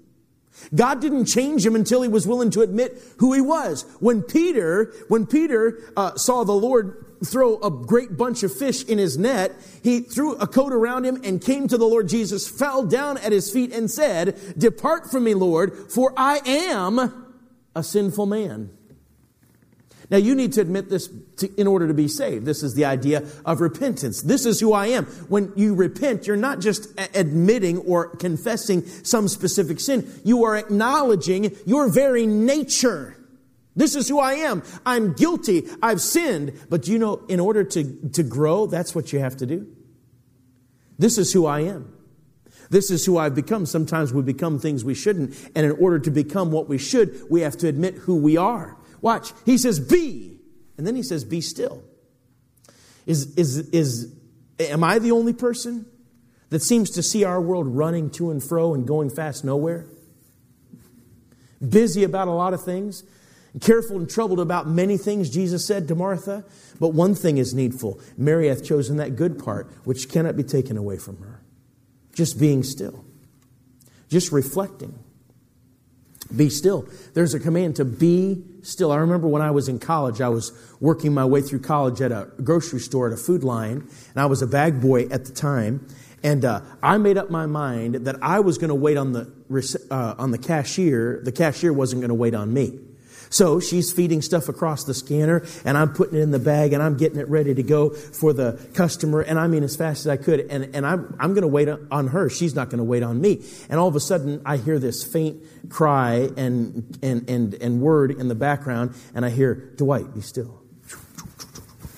God 0.75 1.03
didn't 1.03 1.27
change 1.27 1.67
him 1.67 1.75
until 1.75 2.01
he 2.01 2.09
was 2.09 2.27
willing 2.27 2.49
to 2.53 2.63
admit 2.63 2.97
who 3.19 3.35
he 3.35 3.43
was. 3.43 3.85
When 4.01 4.23
Peter, 4.23 4.95
when 5.09 5.27
Peter 5.27 5.81
uh, 5.99 6.15
saw 6.15 6.45
the 6.45 6.53
Lord 6.53 7.05
throw 7.27 7.61
a 7.61 7.71
great 7.71 8.17
bunch 8.17 8.43
of 8.43 8.57
fish 8.57 8.85
in 8.85 8.97
his 8.97 9.19
net, 9.19 9.53
he 9.83 10.01
threw 10.01 10.33
a 10.37 10.47
coat 10.47 10.73
around 10.73 11.05
him 11.05 11.21
and 11.25 11.43
came 11.43 11.69
to 11.69 11.77
the 11.77 11.87
Lord 11.87 12.09
Jesus, 12.09 12.49
fell 12.49 12.87
down 12.87 13.19
at 13.19 13.33
his 13.33 13.53
feet 13.53 13.71
and 13.71 13.91
said, 13.91 14.39
Depart 14.57 15.11
from 15.11 15.25
me, 15.25 15.35
Lord, 15.35 15.93
for 15.93 16.15
I 16.17 16.41
am 16.47 17.27
a 17.75 17.83
sinful 17.83 18.27
man. 18.27 18.71
Now, 20.11 20.17
you 20.17 20.35
need 20.35 20.55
to 20.55 20.61
admit 20.61 20.91
this 20.91 21.09
to, 21.37 21.55
in 21.55 21.69
order 21.69 21.87
to 21.87 21.95
be 21.95 22.09
saved. 22.09 22.45
This 22.45 22.65
is 22.65 22.75
the 22.75 22.85
idea 22.85 23.25
of 23.45 23.61
repentance. 23.61 24.23
This 24.23 24.45
is 24.45 24.59
who 24.59 24.73
I 24.73 24.87
am. 24.87 25.07
When 25.29 25.53
you 25.55 25.75
repent, 25.75 26.27
you're 26.27 26.37
not 26.37 26.59
just 26.59 26.89
admitting 27.15 27.79
or 27.79 28.17
confessing 28.17 28.85
some 28.87 29.29
specific 29.29 29.79
sin, 29.79 30.21
you 30.25 30.45
are 30.45 30.57
acknowledging 30.57 31.57
your 31.65 31.89
very 31.89 32.27
nature. 32.27 33.17
This 33.77 33.95
is 33.95 34.09
who 34.09 34.19
I 34.19 34.33
am. 34.33 34.65
I'm 34.85 35.13
guilty. 35.13 35.69
I've 35.81 36.01
sinned. 36.01 36.59
But 36.69 36.89
you 36.89 36.99
know, 36.99 37.25
in 37.29 37.39
order 37.39 37.63
to, 37.63 38.11
to 38.11 38.25
grow, 38.25 38.67
that's 38.67 38.97
what 38.97 39.13
you 39.13 39.21
have 39.21 39.37
to 39.37 39.47
do. 39.47 39.69
This 40.99 41.19
is 41.19 41.33
who 41.33 41.47
I 41.47 41.61
am. 41.61 42.00
This 42.71 42.91
is 42.91 43.05
who 43.05 43.19
I've 43.19 43.35
become. 43.35 43.67
Sometimes 43.67 44.15
we 44.15 44.23
become 44.23 44.59
things 44.59 44.85
we 44.85 44.95
shouldn't. 44.95 45.35
And 45.57 45.67
in 45.67 45.73
order 45.73 45.99
to 45.99 46.11
become 46.11 46.53
what 46.53 46.69
we 46.69 46.79
should, 46.79 47.29
we 47.29 47.41
have 47.41 47.59
to 47.59 47.69
admit 47.69 47.95
who 47.97 48.17
we 48.17 48.37
are. 48.37 48.77
Watch. 49.03 49.33
He 49.45 49.59
says, 49.59 49.81
be. 49.81 50.39
And 50.79 50.87
then 50.87 50.95
he 50.95 51.03
says, 51.03 51.25
be 51.25 51.41
still. 51.41 51.83
Is, 53.07 53.35
is, 53.35 53.59
is, 53.71 54.15
am 54.61 54.85
I 54.85 55.01
the 55.01 55.11
only 55.11 55.33
person 55.33 55.85
that 56.51 56.63
seems 56.63 56.91
to 56.91 57.03
see 57.03 57.25
our 57.25 57.41
world 57.41 57.67
running 57.67 58.09
to 58.11 58.31
and 58.31 58.43
fro 58.43 58.73
and 58.73 58.87
going 58.87 59.11
fast 59.11 59.45
nowhere? 59.45 59.87
Busy 61.67 62.05
about 62.05 62.29
a 62.29 62.33
lot 62.33 62.55
of 62.55 62.63
things, 62.63 63.05
careful 63.61 63.97
and 63.97 64.09
troubled 64.09 64.41
about 64.41 64.69
many 64.69 64.97
things, 64.97 65.29
Jesus 65.29 65.67
said 65.67 65.89
to 65.89 65.95
Martha. 65.95 66.45
But 66.79 66.95
one 66.95 67.15
thing 67.15 67.37
is 67.37 67.53
needful 67.53 68.01
Mary 68.17 68.49
hath 68.49 68.65
chosen 68.65 68.97
that 68.99 69.17
good 69.17 69.39
part, 69.39 69.71
which 69.85 70.09
cannot 70.09 70.37
be 70.37 70.45
taken 70.45 70.77
away 70.77 70.97
from 70.97 71.19
her. 71.19 71.43
Just 72.21 72.39
being 72.39 72.63
still, 72.63 73.03
just 74.11 74.31
reflecting. 74.31 74.99
Be 76.37 76.51
still. 76.51 76.87
There's 77.15 77.33
a 77.33 77.41
command 77.41 77.77
to 77.77 77.87
be 77.87 78.45
still. 78.61 78.93
I 78.93 78.97
remember 78.97 79.27
when 79.27 79.41
I 79.41 79.51
was 79.53 79.71
in 79.71 79.79
college, 79.79 80.21
I 80.21 80.29
was 80.29 80.53
working 80.81 81.15
my 81.15 81.25
way 81.25 81.41
through 81.41 81.61
college 81.61 82.03
at 82.03 82.13
a 82.13 82.29
grocery 82.45 82.81
store 82.81 83.07
at 83.07 83.15
a 83.15 83.17
food 83.17 83.43
line, 83.43 83.89
and 84.11 84.17
I 84.19 84.27
was 84.27 84.43
a 84.43 84.47
bag 84.47 84.83
boy 84.83 85.07
at 85.07 85.25
the 85.25 85.33
time. 85.33 85.89
And 86.23 86.45
uh, 86.45 86.61
I 86.83 86.99
made 86.99 87.17
up 87.17 87.31
my 87.31 87.47
mind 87.47 87.95
that 87.95 88.17
I 88.21 88.41
was 88.41 88.59
going 88.59 88.69
to 88.69 88.75
wait 88.75 88.99
on 88.99 89.15
the 89.15 89.33
uh, 89.91 90.17
on 90.19 90.31
the 90.31 90.37
cashier. 90.37 91.23
The 91.25 91.33
cashier 91.33 91.73
wasn't 91.73 92.03
going 92.03 92.11
to 92.11 92.15
wait 92.15 92.35
on 92.35 92.53
me. 92.53 92.81
So 93.31 93.61
she's 93.61 93.93
feeding 93.93 94.23
stuff 94.23 94.49
across 94.49 94.83
the 94.85 94.93
scanner, 94.93 95.47
and 95.65 95.79
I'm 95.79 95.93
putting 95.93 96.19
it 96.19 96.21
in 96.21 96.33
the 96.33 96.41
bag, 96.41 96.73
and 96.73 96.83
I'm 96.83 96.97
getting 96.97 97.19
it 97.19 97.29
ready 97.29 97.55
to 97.55 97.63
go 97.63 97.91
for 97.91 98.33
the 98.33 98.61
customer. 98.75 99.21
And 99.21 99.39
I 99.39 99.47
mean, 99.47 99.63
as 99.63 99.77
fast 99.77 100.01
as 100.01 100.09
I 100.09 100.17
could. 100.17 100.41
And, 100.51 100.75
and 100.75 100.85
I'm, 100.85 101.17
I'm 101.21 101.33
going 101.33 101.43
to 101.43 101.49
wait 101.49 101.69
on 101.69 102.09
her. 102.09 102.29
She's 102.29 102.57
not 102.57 102.71
going 102.71 102.79
to 102.79 102.85
wait 102.85 103.05
on 103.05 103.21
me. 103.21 103.43
And 103.69 103.79
all 103.79 103.87
of 103.87 103.95
a 103.95 104.01
sudden, 104.01 104.43
I 104.45 104.57
hear 104.57 104.81
this 104.81 105.05
faint 105.05 105.71
cry 105.71 106.29
and, 106.37 106.99
and, 107.03 107.31
and, 107.31 107.55
and 107.55 107.81
word 107.81 108.11
in 108.11 108.27
the 108.27 108.35
background, 108.35 108.95
and 109.15 109.25
I 109.25 109.31
hear, 109.31 109.55
Dwight, 109.77 110.13
be 110.13 110.23
still. 110.23 110.61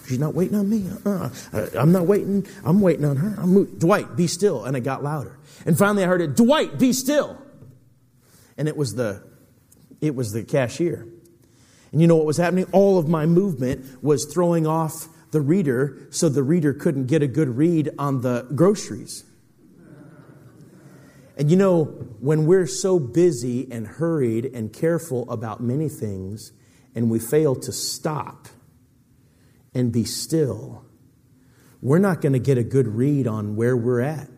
She's 0.07 0.19
not 0.19 0.35
waiting 0.35 0.59
on 0.59 0.69
me. 0.69 0.85
Uh-uh. 1.07 1.31
I'm 1.79 1.93
not 1.93 2.07
waiting. 2.07 2.47
I'm 2.63 2.83
waiting 2.83 3.07
on 3.07 3.17
her. 3.17 3.35
I'm 3.41 3.65
Dwight, 3.79 4.17
be 4.17 4.27
still. 4.27 4.67
And 4.67 4.77
it 4.77 4.81
got 4.81 5.03
louder. 5.03 5.39
And 5.65 5.79
finally 5.79 6.05
I 6.05 6.07
heard 6.07 6.21
it, 6.21 6.37
Dwight, 6.37 6.79
be 6.79 6.93
still. 6.93 7.41
And 8.59 8.69
it 8.69 8.77
was 8.77 8.95
the, 8.95 9.23
it 10.03 10.15
was 10.15 10.33
the 10.33 10.43
cashier. 10.43 11.09
And 11.93 12.01
you 12.01 12.07
know 12.07 12.17
what 12.17 12.27
was 12.27 12.39
happening? 12.39 12.67
All 12.73 12.99
of 12.99 13.07
my 13.09 13.27
movement 13.27 14.03
was 14.03 14.25
throwing 14.25 14.67
off 14.67 15.09
the 15.31 15.41
reader 15.41 16.07
so 16.11 16.29
the 16.29 16.43
reader 16.43 16.73
couldn't 16.73 17.07
get 17.07 17.23
a 17.23 17.27
good 17.27 17.51
read 17.51 17.91
on 17.99 18.23
the 18.23 18.47
groceries. 18.55 19.25
And 21.37 21.51
you 21.51 21.57
know, 21.57 21.85
when 22.21 22.47
we're 22.47 22.67
so 22.67 22.99
busy 22.99 23.71
and 23.71 23.87
hurried 23.87 24.47
and 24.47 24.73
careful 24.73 25.31
about 25.31 25.61
many 25.61 25.89
things, 25.89 26.53
and 26.95 27.11
we 27.11 27.19
fail 27.19 27.55
to 27.57 27.73
stop 27.73 28.49
and 29.75 29.91
be 29.91 30.05
still, 30.05 30.85
we're 31.81 31.99
not 31.99 32.21
going 32.21 32.35
to 32.35 32.39
get 32.39 32.59
a 32.59 32.63
good 32.63 32.87
read 32.87 33.27
on 33.27 33.57
where 33.57 33.77
we're 33.77 34.01
at. 34.01 34.29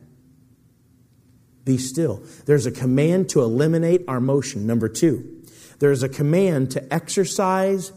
Be 1.64 1.78
still. 1.78 2.22
There's 2.46 2.66
a 2.66 2.70
command 2.70 3.28
to 3.30 3.42
eliminate 3.42 4.02
our 4.06 4.20
motion. 4.20 4.66
Number 4.66 4.88
two, 4.88 5.42
there's 5.84 6.02
a 6.02 6.08
command 6.08 6.70
to 6.70 6.94
exercise 6.94 7.92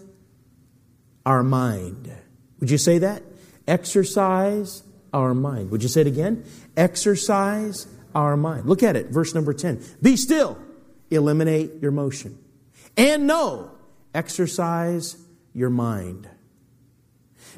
our 1.26 1.42
mind. 1.42 2.14
Would 2.60 2.70
you 2.70 2.78
say 2.78 2.98
that? 2.98 3.24
Exercise 3.66 4.84
our 5.14 5.34
mind. 5.34 5.72
Would 5.72 5.84
you 5.84 5.88
say 5.88 6.02
it 6.02 6.08
again? 6.08 6.44
Exercise 6.76 7.88
our 8.14 8.36
mind. 8.36 8.66
Look 8.66 8.84
at 8.84 8.98
it, 8.98 9.08
verse 9.08 9.34
number 9.34 9.54
10. 9.54 9.82
Be 10.02 10.18
still, 10.18 10.58
eliminate 11.10 11.82
your 11.82 11.92
motion. 11.92 12.38
And 12.98 13.26
know, 13.26 13.72
exercise 14.14 15.16
your 15.54 15.70
mind. 15.70 16.28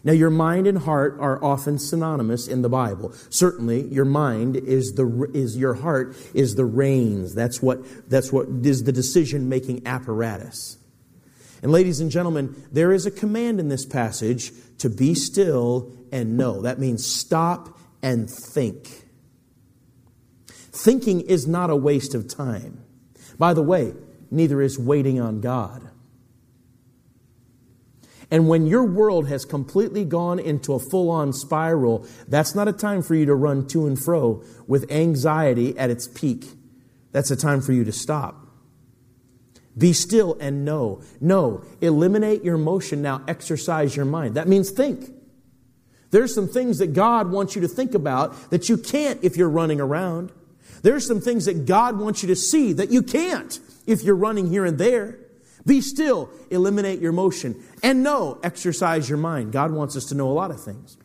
Now, 0.04 0.14
your 0.14 0.30
mind 0.30 0.66
and 0.68 0.78
heart 0.78 1.18
are 1.20 1.44
often 1.44 1.78
synonymous 1.78 2.48
in 2.48 2.62
the 2.62 2.70
Bible. 2.70 3.14
Certainly, 3.30 3.88
your 3.94 4.06
mind 4.06 4.56
is 4.56 4.94
the 4.94 5.30
is 5.34 5.58
your 5.58 5.74
heart 5.74 6.16
is 6.34 6.56
the 6.56 6.66
reins. 6.66 7.36
That's 7.36 7.62
what 7.62 7.80
that's 8.10 8.32
what 8.32 8.48
is 8.64 8.84
the 8.84 8.92
decision 8.92 9.50
making 9.50 9.86
apparatus. 9.86 10.78
And 11.62 11.72
ladies 11.72 12.00
and 12.00 12.10
gentlemen, 12.10 12.56
there 12.72 12.94
is 12.94 13.06
a 13.06 13.12
command 13.12 13.60
in 13.60 13.68
this 13.68 13.86
passage 13.86 14.54
to 14.78 14.90
be 14.90 15.14
still 15.14 15.92
and 16.12 16.38
know. 16.38 16.62
That 16.62 16.80
means 16.80 17.06
stop 17.06 17.78
and 18.02 18.30
think. 18.30 19.06
Thinking 20.48 21.22
is 21.22 21.46
not 21.46 21.70
a 21.70 21.76
waste 21.76 22.16
of 22.16 22.30
time. 22.30 22.82
By 23.38 23.54
the 23.54 23.64
way, 23.64 23.94
neither 24.32 24.62
is 24.62 24.80
waiting 24.80 25.20
on 25.20 25.42
God. 25.42 25.89
And 28.32 28.48
when 28.48 28.68
your 28.68 28.84
world 28.84 29.28
has 29.28 29.44
completely 29.44 30.06
gone 30.06 30.40
into 30.40 30.74
a 30.74 30.80
full 30.80 31.10
on 31.10 31.34
spiral, 31.34 32.06
that's 32.28 32.54
not 32.54 32.68
a 32.68 32.74
time 32.74 33.02
for 33.02 33.16
you 33.16 33.26
to 33.26 33.34
run 33.36 33.68
to 33.68 33.88
and 33.88 34.00
fro 34.00 34.44
with 34.68 34.92
anxiety 34.92 35.78
at 35.78 35.90
its 35.90 36.08
peak. 36.08 36.46
That's 37.12 37.32
a 37.32 37.36
time 37.36 37.62
for 37.62 37.74
you 37.74 37.84
to 37.86 37.92
stop. 37.92 38.46
Be 39.78 39.94
still 39.94 40.38
and 40.40 40.64
know. 40.66 41.02
No, 41.20 41.64
eliminate 41.82 42.44
your 42.44 42.58
motion 42.58 43.02
now, 43.02 43.24
exercise 43.28 43.96
your 43.96 44.06
mind. 44.06 44.36
That 44.36 44.48
means 44.48 44.70
think. 44.70 45.10
There's 46.12 46.34
some 46.34 46.48
things 46.48 46.80
that 46.80 46.94
God 46.94 47.32
wants 47.32 47.56
you 47.56 47.62
to 47.62 47.68
think 47.68 47.94
about 47.94 48.52
that 48.52 48.68
you 48.68 48.78
can't 48.78 49.24
if 49.24 49.38
you're 49.38 49.50
running 49.50 49.80
around. 49.80 50.32
There's 50.82 51.06
some 51.06 51.22
things 51.22 51.46
that 51.46 51.66
God 51.66 51.98
wants 51.98 52.24
you 52.24 52.28
to 52.28 52.36
see 52.36 52.74
that 52.74 52.92
you 52.92 53.02
can't 53.04 53.60
if 53.86 54.04
you're 54.04 54.16
running 54.16 54.50
here 54.50 54.66
and 54.66 54.78
there. 54.78 55.20
Be 55.66 55.82
still, 55.82 56.30
eliminate 56.50 57.00
your 57.00 57.12
motion, 57.12 57.62
and 57.84 58.04
know, 58.04 58.40
exercise 58.44 59.10
your 59.10 59.18
mind. 59.18 59.52
God 59.52 59.72
wants 59.72 59.96
us 59.96 60.06
to 60.06 60.16
know 60.16 60.30
a 60.30 60.34
lot 60.34 60.52
of 60.52 60.64
things. 60.64 60.98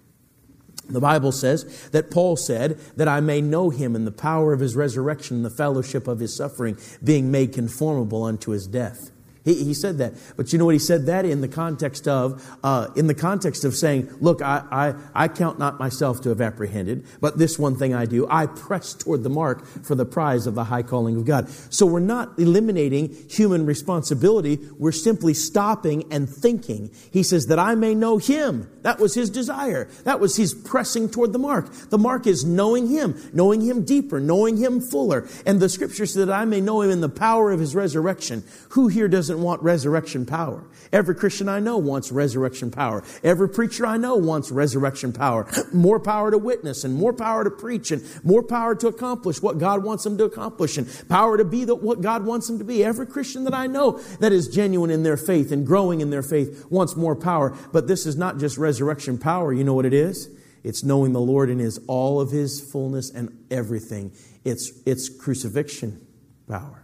The 0.88 1.01
Bible 1.01 1.33
says 1.33 1.88
that 1.90 2.11
Paul 2.11 2.37
said 2.37 2.79
that 2.97 3.09
I 3.09 3.21
may 3.21 3.40
know 3.40 3.71
him 3.71 3.97
in 3.97 4.05
the 4.05 4.12
power 4.12 4.53
of 4.53 4.61
his 4.61 4.77
resurrection, 4.77 5.37
and 5.37 5.45
the 5.45 5.51
fellowship 5.51 6.07
of 6.07 6.21
his 6.21 6.37
suffering, 6.37 6.79
being 7.03 7.31
made 7.31 7.53
conformable 7.53 8.23
unto 8.23 8.51
his 8.51 8.67
death. 8.67 9.11
He, 9.44 9.62
he 9.62 9.74
said 9.74 9.98
that. 9.98 10.14
But 10.37 10.52
you 10.52 10.59
know 10.59 10.64
what? 10.64 10.74
He 10.74 10.78
said 10.78 11.07
that 11.07 11.24
in 11.24 11.40
the 11.40 11.48
context 11.48 12.09
of, 12.09 12.44
uh, 12.62 12.88
in 12.96 13.07
the 13.07 13.14
context 13.14 13.64
of 13.64 13.74
saying, 13.74 14.09
look, 14.20 14.40
I, 14.40 14.64
I, 14.70 14.94
I 15.14 15.28
count 15.28 15.59
not 15.59 15.78
myself 15.78 16.22
to 16.22 16.30
have 16.30 16.40
apprehended, 16.40 17.04
but 17.20 17.38
this 17.38 17.59
one 17.59 17.76
thing 17.76 17.94
I 17.94 18.07
do, 18.07 18.26
I 18.28 18.46
press 18.46 18.94
toward 18.94 19.22
the 19.22 19.30
mark 19.30 19.66
for 19.66 19.94
the 19.94 20.07
prize 20.07 20.46
of 20.46 20.54
the 20.54 20.64
high 20.64 20.83
calling 20.83 21.16
of 21.16 21.26
God. 21.26 21.48
So 21.70 21.85
we're 21.85 22.00
not 22.00 22.38
eliminating 22.38 23.14
human 23.28 23.66
responsibility. 23.66 24.59
We're 24.78 24.92
simply 24.92 25.35
stopping 25.35 26.11
and 26.11 26.28
thinking. 26.28 26.90
He 27.11 27.22
says 27.22 27.46
that 27.46 27.59
I 27.59 27.74
may 27.74 27.94
know 27.94 28.18
him. 28.18 28.70
That 28.83 28.98
was 28.98 29.14
his 29.14 29.30
desire. 29.30 29.88
That 30.04 30.20
was 30.20 30.37
his 30.37 30.54
pressing 30.54 31.11
toward 31.11 31.33
the 31.33 31.38
mark. 31.38 31.70
The 31.90 31.98
mark 31.98 32.26
is 32.26 32.44
knowing 32.44 32.88
him, 32.88 33.14
knowing 33.33 33.61
him 33.61 33.85
deeper, 33.85 34.20
knowing 34.20 34.57
him 34.57 34.80
fuller. 34.80 35.28
And 35.44 35.61
the 35.61 35.68
scripture 35.68 36.07
says 36.07 36.26
that 36.26 36.33
I 36.33 36.44
may 36.44 36.61
know 36.61 36.80
him 36.80 36.90
in 36.90 37.00
the 37.00 37.09
power 37.09 37.50
of 37.50 37.61
his 37.61 37.74
resurrection. 37.74 38.42
Who 38.70 38.88
here 38.88 39.09
doesn't 39.09 39.34
doesn't 39.35 39.44
want 39.44 39.62
resurrection 39.62 40.25
power. 40.25 40.64
Every 40.92 41.14
Christian 41.14 41.49
I 41.49 41.59
know 41.59 41.77
wants 41.77 42.12
resurrection 42.12 42.70
power. 42.70 43.03
Every 43.25 43.49
preacher 43.49 43.85
I 43.85 43.97
know 43.97 44.14
wants 44.14 44.53
resurrection 44.53 45.12
power. 45.12 45.49
More 45.73 45.99
power 45.99 46.31
to 46.31 46.38
witness 46.38 46.85
and 46.85 46.94
more 46.94 47.12
power 47.12 47.42
to 47.42 47.51
preach 47.51 47.90
and 47.90 48.03
more 48.25 48.44
power 48.44 48.77
to 48.77 48.87
accomplish 48.87 49.42
what 49.42 49.59
God 49.59 49.83
wants 49.83 50.05
them 50.05 50.16
to 50.18 50.25
accomplish 50.25 50.79
and 50.79 50.87
power 51.09 51.37
to 51.37 51.44
be 51.44 51.64
the, 51.64 51.75
what 51.75 52.01
God 52.01 52.25
wants 52.25 52.47
them 52.47 52.59
to 52.59 52.64
be. 52.64 52.85
Every 52.85 53.07
Christian 53.07 53.42
that 53.44 53.55
I 53.55 53.66
know 53.66 53.99
that 54.20 54.31
is 54.31 54.47
genuine 54.47 54.90
in 54.90 55.03
their 55.03 55.16
faith 55.16 55.51
and 55.51 55.66
growing 55.66 56.01
in 56.01 56.11
their 56.11 56.23
faith 56.23 56.64
wants 56.70 56.94
more 56.94 57.16
power. 57.16 57.57
But 57.73 57.88
this 57.88 58.07
is 58.07 58.16
not 58.16 58.38
just 58.38 58.57
resurrection 58.57 59.18
power. 59.18 59.53
You 59.53 59.64
know 59.64 59.75
what 59.75 59.87
it 59.87 59.94
is? 59.94 60.29
It's 60.62 60.85
knowing 60.85 61.12
the 61.12 61.20
Lord 61.20 61.51
in 61.51 61.59
his 61.59 61.81
all 61.88 62.20
of 62.20 62.31
his 62.31 62.61
fullness 62.61 63.11
and 63.11 63.37
everything. 63.51 64.12
It's, 64.44 64.70
it's 64.87 65.09
crucifixion 65.09 66.07
power 66.49 66.84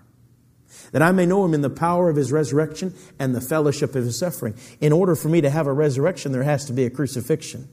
that 0.92 1.02
I 1.02 1.12
may 1.12 1.26
know 1.26 1.44
him 1.44 1.54
in 1.54 1.60
the 1.60 1.70
power 1.70 2.08
of 2.08 2.16
his 2.16 2.32
resurrection 2.32 2.94
and 3.18 3.34
the 3.34 3.40
fellowship 3.40 3.94
of 3.94 4.04
his 4.04 4.18
suffering. 4.18 4.54
In 4.80 4.92
order 4.92 5.14
for 5.14 5.28
me 5.28 5.40
to 5.40 5.50
have 5.50 5.66
a 5.66 5.72
resurrection, 5.72 6.32
there 6.32 6.42
has 6.42 6.64
to 6.66 6.72
be 6.72 6.84
a 6.84 6.90
crucifixion. 6.90 7.68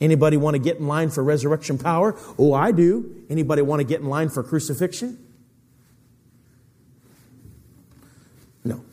Anybody 0.00 0.36
want 0.36 0.54
to 0.54 0.58
get 0.58 0.76
in 0.76 0.86
line 0.86 1.10
for 1.10 1.24
resurrection 1.24 1.78
power? 1.78 2.18
Oh, 2.38 2.52
I 2.52 2.72
do. 2.72 3.24
Anybody 3.30 3.62
want 3.62 3.80
to 3.80 3.84
get 3.84 4.00
in 4.00 4.08
line 4.08 4.28
for 4.28 4.42
crucifixion? 4.42 5.18
No. 8.64 8.84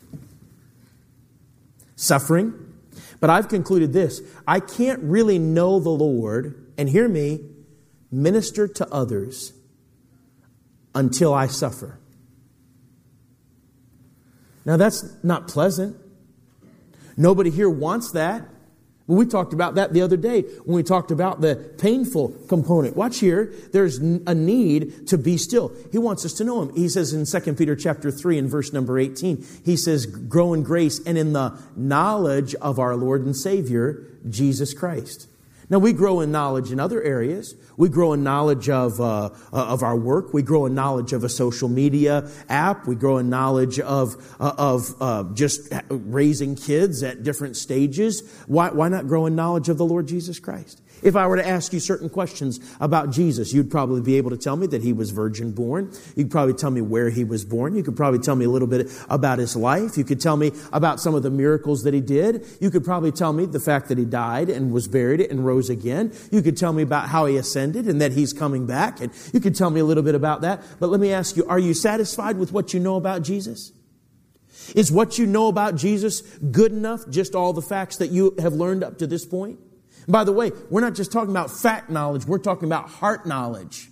Suffering. 1.96 2.74
But 3.20 3.30
I've 3.30 3.48
concluded 3.48 3.92
this 3.92 4.20
I 4.46 4.60
can't 4.60 5.02
really 5.02 5.38
know 5.38 5.80
the 5.80 5.90
Lord, 5.90 6.72
and 6.76 6.88
hear 6.88 7.08
me, 7.08 7.40
minister 8.10 8.68
to 8.68 8.88
others 8.92 9.52
until 10.94 11.34
I 11.34 11.48
suffer. 11.48 11.98
Now, 14.64 14.76
that's 14.76 15.04
not 15.22 15.48
pleasant. 15.48 15.96
Nobody 17.16 17.50
here 17.50 17.70
wants 17.70 18.12
that. 18.12 18.48
We 19.06 19.26
talked 19.26 19.52
about 19.52 19.74
that 19.74 19.92
the 19.92 20.00
other 20.00 20.16
day 20.16 20.42
when 20.64 20.76
we 20.76 20.82
talked 20.82 21.10
about 21.10 21.42
the 21.42 21.56
painful 21.78 22.30
component. 22.48 22.96
Watch 22.96 23.18
here. 23.18 23.52
There's 23.70 23.98
a 23.98 24.34
need 24.34 25.08
to 25.08 25.18
be 25.18 25.36
still. 25.36 25.72
He 25.92 25.98
wants 25.98 26.24
us 26.24 26.32
to 26.34 26.44
know 26.44 26.62
him. 26.62 26.74
He 26.74 26.88
says 26.88 27.12
in 27.12 27.26
2 27.26 27.54
Peter 27.54 27.76
chapter 27.76 28.10
3 28.10 28.38
and 28.38 28.48
verse 28.48 28.72
number 28.72 28.98
18, 28.98 29.44
he 29.62 29.76
says, 29.76 30.06
grow 30.06 30.54
in 30.54 30.62
grace 30.62 31.04
and 31.04 31.18
in 31.18 31.34
the 31.34 31.58
knowledge 31.76 32.54
of 32.56 32.78
our 32.78 32.96
Lord 32.96 33.26
and 33.26 33.36
Savior, 33.36 34.06
Jesus 34.30 34.72
Christ. 34.72 35.28
Now, 35.70 35.78
we 35.78 35.92
grow 35.92 36.20
in 36.20 36.30
knowledge 36.30 36.70
in 36.70 36.78
other 36.78 37.02
areas. 37.02 37.54
We 37.76 37.88
grow 37.88 38.12
in 38.12 38.22
knowledge 38.22 38.68
of, 38.68 39.00
uh, 39.00 39.26
uh, 39.26 39.30
of 39.52 39.82
our 39.82 39.96
work. 39.96 40.34
We 40.34 40.42
grow 40.42 40.66
in 40.66 40.74
knowledge 40.74 41.12
of 41.12 41.24
a 41.24 41.28
social 41.28 41.68
media 41.68 42.30
app. 42.48 42.86
We 42.86 42.94
grow 42.94 43.18
in 43.18 43.30
knowledge 43.30 43.80
of, 43.80 44.16
uh, 44.38 44.52
of 44.58 44.94
uh, 45.00 45.24
just 45.34 45.72
raising 45.88 46.54
kids 46.56 47.02
at 47.02 47.22
different 47.22 47.56
stages. 47.56 48.22
Why, 48.46 48.70
why 48.70 48.88
not 48.88 49.08
grow 49.08 49.26
in 49.26 49.34
knowledge 49.34 49.68
of 49.68 49.78
the 49.78 49.84
Lord 49.84 50.06
Jesus 50.06 50.38
Christ? 50.38 50.82
If 51.04 51.16
I 51.16 51.26
were 51.26 51.36
to 51.36 51.46
ask 51.46 51.72
you 51.72 51.80
certain 51.80 52.08
questions 52.08 52.58
about 52.80 53.10
Jesus, 53.10 53.52
you'd 53.52 53.70
probably 53.70 54.00
be 54.00 54.16
able 54.16 54.30
to 54.30 54.38
tell 54.38 54.56
me 54.56 54.66
that 54.68 54.82
he 54.82 54.94
was 54.94 55.10
virgin 55.10 55.52
born. 55.52 55.92
You'd 56.16 56.30
probably 56.30 56.54
tell 56.54 56.70
me 56.70 56.80
where 56.80 57.10
he 57.10 57.24
was 57.24 57.44
born. 57.44 57.76
You 57.76 57.82
could 57.82 57.94
probably 57.94 58.20
tell 58.20 58.34
me 58.34 58.46
a 58.46 58.50
little 58.50 58.66
bit 58.66 58.90
about 59.10 59.38
his 59.38 59.54
life. 59.54 59.98
You 59.98 60.04
could 60.04 60.20
tell 60.20 60.38
me 60.38 60.52
about 60.72 61.00
some 61.00 61.14
of 61.14 61.22
the 61.22 61.30
miracles 61.30 61.82
that 61.82 61.92
he 61.92 62.00
did. 62.00 62.46
You 62.58 62.70
could 62.70 62.84
probably 62.84 63.12
tell 63.12 63.34
me 63.34 63.44
the 63.44 63.60
fact 63.60 63.88
that 63.88 63.98
he 63.98 64.06
died 64.06 64.48
and 64.48 64.72
was 64.72 64.88
buried 64.88 65.20
and 65.20 65.44
rose 65.44 65.68
again. 65.68 66.12
You 66.32 66.40
could 66.40 66.56
tell 66.56 66.72
me 66.72 66.82
about 66.82 67.10
how 67.10 67.26
he 67.26 67.36
ascended 67.36 67.86
and 67.86 68.00
that 68.00 68.12
he's 68.12 68.32
coming 68.32 68.66
back. 68.66 69.00
And 69.00 69.12
you 69.34 69.40
could 69.40 69.54
tell 69.54 69.68
me 69.68 69.80
a 69.80 69.84
little 69.84 70.02
bit 70.02 70.14
about 70.14 70.40
that. 70.40 70.62
But 70.80 70.88
let 70.88 71.00
me 71.00 71.12
ask 71.12 71.36
you, 71.36 71.44
are 71.46 71.58
you 71.58 71.74
satisfied 71.74 72.38
with 72.38 72.50
what 72.50 72.72
you 72.72 72.80
know 72.80 72.96
about 72.96 73.22
Jesus? 73.22 73.72
Is 74.74 74.90
what 74.90 75.18
you 75.18 75.26
know 75.26 75.48
about 75.48 75.76
Jesus 75.76 76.22
good 76.50 76.72
enough, 76.72 77.06
just 77.10 77.34
all 77.34 77.52
the 77.52 77.60
facts 77.60 77.98
that 77.98 78.10
you 78.10 78.34
have 78.38 78.54
learned 78.54 78.82
up 78.82 78.96
to 78.98 79.06
this 79.06 79.26
point? 79.26 79.58
By 80.08 80.24
the 80.24 80.32
way, 80.32 80.52
we're 80.70 80.80
not 80.80 80.94
just 80.94 81.12
talking 81.12 81.30
about 81.30 81.50
fact 81.50 81.90
knowledge, 81.90 82.26
we're 82.26 82.38
talking 82.38 82.68
about 82.68 82.88
heart 82.88 83.26
knowledge. 83.26 83.88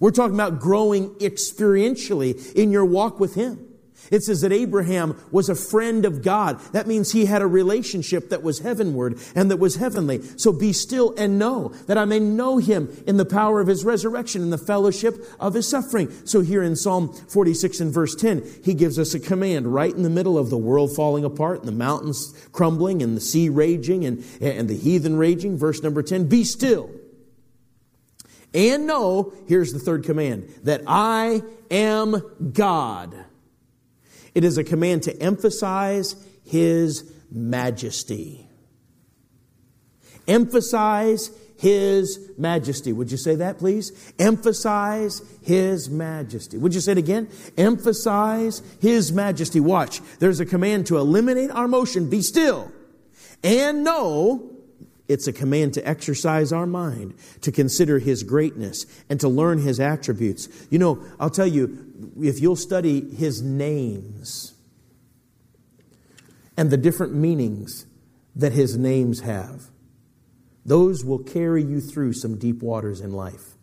We're 0.00 0.12
talking 0.12 0.34
about 0.34 0.60
growing 0.60 1.10
experientially 1.16 2.54
in 2.54 2.70
your 2.70 2.84
walk 2.84 3.18
with 3.18 3.34
Him. 3.34 3.67
It 4.10 4.22
says 4.22 4.40
that 4.40 4.52
Abraham 4.52 5.20
was 5.30 5.48
a 5.48 5.54
friend 5.54 6.04
of 6.04 6.22
God. 6.22 6.60
That 6.72 6.86
means 6.86 7.12
he 7.12 7.26
had 7.26 7.42
a 7.42 7.46
relationship 7.46 8.30
that 8.30 8.42
was 8.42 8.60
heavenward 8.60 9.18
and 9.34 9.50
that 9.50 9.58
was 9.58 9.76
heavenly. 9.76 10.22
So 10.36 10.52
be 10.52 10.72
still 10.72 11.14
and 11.16 11.38
know 11.38 11.68
that 11.86 11.98
I 11.98 12.04
may 12.04 12.18
know 12.18 12.58
him 12.58 12.88
in 13.06 13.16
the 13.16 13.24
power 13.24 13.60
of 13.60 13.66
his 13.66 13.84
resurrection 13.84 14.42
and 14.42 14.52
the 14.52 14.58
fellowship 14.58 15.16
of 15.38 15.54
his 15.54 15.68
suffering. 15.68 16.10
So 16.24 16.40
here 16.40 16.62
in 16.62 16.76
Psalm 16.76 17.12
46 17.12 17.80
and 17.80 17.92
verse 17.92 18.14
10, 18.14 18.42
he 18.64 18.74
gives 18.74 18.98
us 18.98 19.14
a 19.14 19.20
command 19.20 19.72
right 19.72 19.92
in 19.92 20.02
the 20.02 20.10
middle 20.10 20.38
of 20.38 20.48
the 20.48 20.58
world 20.58 20.94
falling 20.94 21.24
apart 21.24 21.58
and 21.58 21.68
the 21.68 21.72
mountains 21.72 22.32
crumbling 22.52 23.02
and 23.02 23.16
the 23.16 23.20
sea 23.20 23.48
raging 23.48 24.04
and, 24.04 24.24
and 24.40 24.68
the 24.68 24.76
heathen 24.76 25.16
raging. 25.16 25.58
Verse 25.58 25.82
number 25.82 26.02
10, 26.02 26.28
be 26.28 26.44
still. 26.44 26.90
And 28.54 28.86
know, 28.86 29.34
here's 29.46 29.72
the 29.72 29.78
third 29.78 30.04
command, 30.04 30.48
that 30.62 30.82
I 30.86 31.42
am 31.70 32.22
God. 32.52 33.26
It 34.38 34.44
is 34.44 34.56
a 34.56 34.62
command 34.62 35.02
to 35.02 35.20
emphasize 35.20 36.14
His 36.44 37.12
majesty. 37.28 38.46
Emphasize 40.28 41.32
His 41.56 42.20
majesty. 42.38 42.92
Would 42.92 43.10
you 43.10 43.16
say 43.16 43.34
that, 43.34 43.58
please? 43.58 44.12
Emphasize 44.16 45.22
His 45.42 45.90
majesty. 45.90 46.56
Would 46.56 46.72
you 46.72 46.80
say 46.80 46.92
it 46.92 46.98
again? 46.98 47.28
Emphasize 47.56 48.62
His 48.80 49.12
majesty. 49.12 49.58
Watch. 49.58 50.00
There's 50.20 50.38
a 50.38 50.46
command 50.46 50.86
to 50.86 50.98
eliminate 50.98 51.50
our 51.50 51.66
motion. 51.66 52.08
Be 52.08 52.22
still. 52.22 52.70
And 53.42 53.82
know 53.82 54.52
it's 55.08 55.26
a 55.26 55.32
command 55.32 55.74
to 55.74 55.88
exercise 55.88 56.52
our 56.52 56.66
mind, 56.66 57.14
to 57.40 57.50
consider 57.50 57.98
His 57.98 58.22
greatness, 58.22 58.84
and 59.08 59.18
to 59.20 59.28
learn 59.28 59.58
His 59.58 59.80
attributes. 59.80 60.48
You 60.70 60.78
know, 60.78 61.02
I'll 61.18 61.30
tell 61.30 61.46
you, 61.46 62.12
if 62.20 62.40
you'll 62.40 62.56
study 62.56 63.00
His 63.00 63.42
names 63.42 64.54
and 66.56 66.70
the 66.70 66.76
different 66.76 67.14
meanings 67.14 67.86
that 68.36 68.52
His 68.52 68.76
names 68.76 69.20
have, 69.20 69.70
those 70.66 71.04
will 71.04 71.20
carry 71.20 71.64
you 71.64 71.80
through 71.80 72.12
some 72.12 72.38
deep 72.38 72.62
waters 72.62 73.00
in 73.00 73.12
life. 73.12 73.54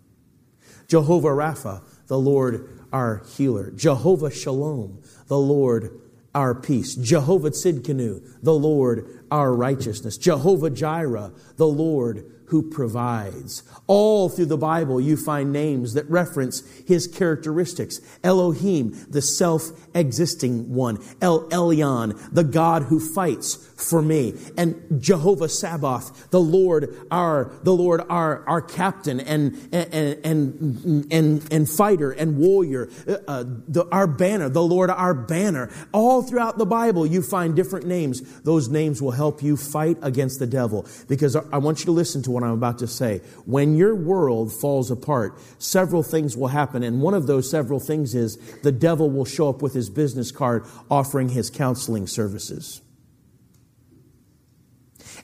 Jehovah 0.87 1.29
Rapha, 1.29 1.83
the 2.07 2.17
Lord 2.17 2.69
our 2.91 3.23
healer. 3.35 3.71
Jehovah 3.71 4.31
Shalom, 4.31 5.01
the 5.27 5.37
Lord 5.37 5.99
our 6.35 6.53
peace. 6.53 6.95
Jehovah 6.95 7.51
Tzidkenu, 7.51 8.43
the 8.43 8.53
Lord 8.53 9.23
our 9.31 9.53
righteousness. 9.53 10.17
Jehovah 10.17 10.69
Jireh, 10.69 11.33
the 11.55 11.67
Lord 11.67 12.31
who 12.47 12.69
provides. 12.69 13.63
All 13.87 14.29
through 14.29 14.45
the 14.45 14.57
Bible, 14.57 15.01
you 15.01 15.17
find 15.17 15.51
names 15.51 15.93
that 15.93 16.09
reference 16.09 16.63
his 16.87 17.07
characteristics. 17.07 17.99
Elohim, 18.23 18.95
the 19.09 19.21
self-existing 19.21 20.73
one. 20.73 20.99
El 21.21 21.49
Elyon, 21.49 22.17
the 22.31 22.43
God 22.43 22.83
who 22.83 22.99
fights 22.99 23.55
for 23.75 24.01
me. 24.01 24.33
And 24.57 25.01
Jehovah 25.01 25.49
Sabaoth, 25.49 26.29
the 26.29 26.39
Lord, 26.39 26.95
our, 27.11 27.51
the 27.63 27.73
Lord, 27.73 28.01
our, 28.09 28.47
our 28.47 28.61
captain 28.61 29.19
and, 29.19 29.55
and, 29.71 30.25
and, 30.25 31.11
and, 31.11 31.51
and 31.51 31.69
fighter 31.69 32.11
and 32.11 32.37
warrior. 32.37 32.89
Uh, 33.27 33.43
the, 33.67 33.87
our 33.91 34.07
banner, 34.07 34.49
the 34.49 34.63
Lord, 34.63 34.89
our 34.89 35.13
banner. 35.13 35.71
All 35.91 36.21
throughout 36.21 36.57
the 36.57 36.65
Bible, 36.65 37.05
you 37.05 37.21
find 37.21 37.55
different 37.55 37.85
names. 37.85 38.21
Those 38.41 38.69
names 38.69 39.01
will 39.01 39.11
help 39.11 39.43
you 39.43 39.57
fight 39.57 39.97
against 40.01 40.39
the 40.39 40.47
devil. 40.47 40.85
Because 41.07 41.35
I 41.35 41.57
want 41.57 41.79
you 41.79 41.85
to 41.85 41.91
listen 41.91 42.23
to 42.23 42.34
what 42.35 42.43
I'm 42.43 42.51
about 42.51 42.79
to 42.79 42.87
say. 42.87 43.21
When 43.45 43.75
your 43.75 43.95
world 43.95 44.53
falls 44.53 44.91
apart, 44.91 45.39
several 45.57 46.03
things 46.03 46.37
will 46.37 46.49
happen. 46.49 46.83
And 46.83 47.01
one 47.01 47.13
of 47.13 47.25
those 47.25 47.49
several 47.49 47.79
things 47.79 48.13
is 48.13 48.37
the 48.61 48.71
devil 48.71 49.09
will 49.09 49.25
show 49.25 49.49
up 49.49 49.61
with 49.61 49.73
his 49.73 49.89
business 49.89 50.31
card 50.31 50.65
offering 50.91 51.29
his 51.29 51.49
counseling 51.49 52.05
services. 52.05 52.81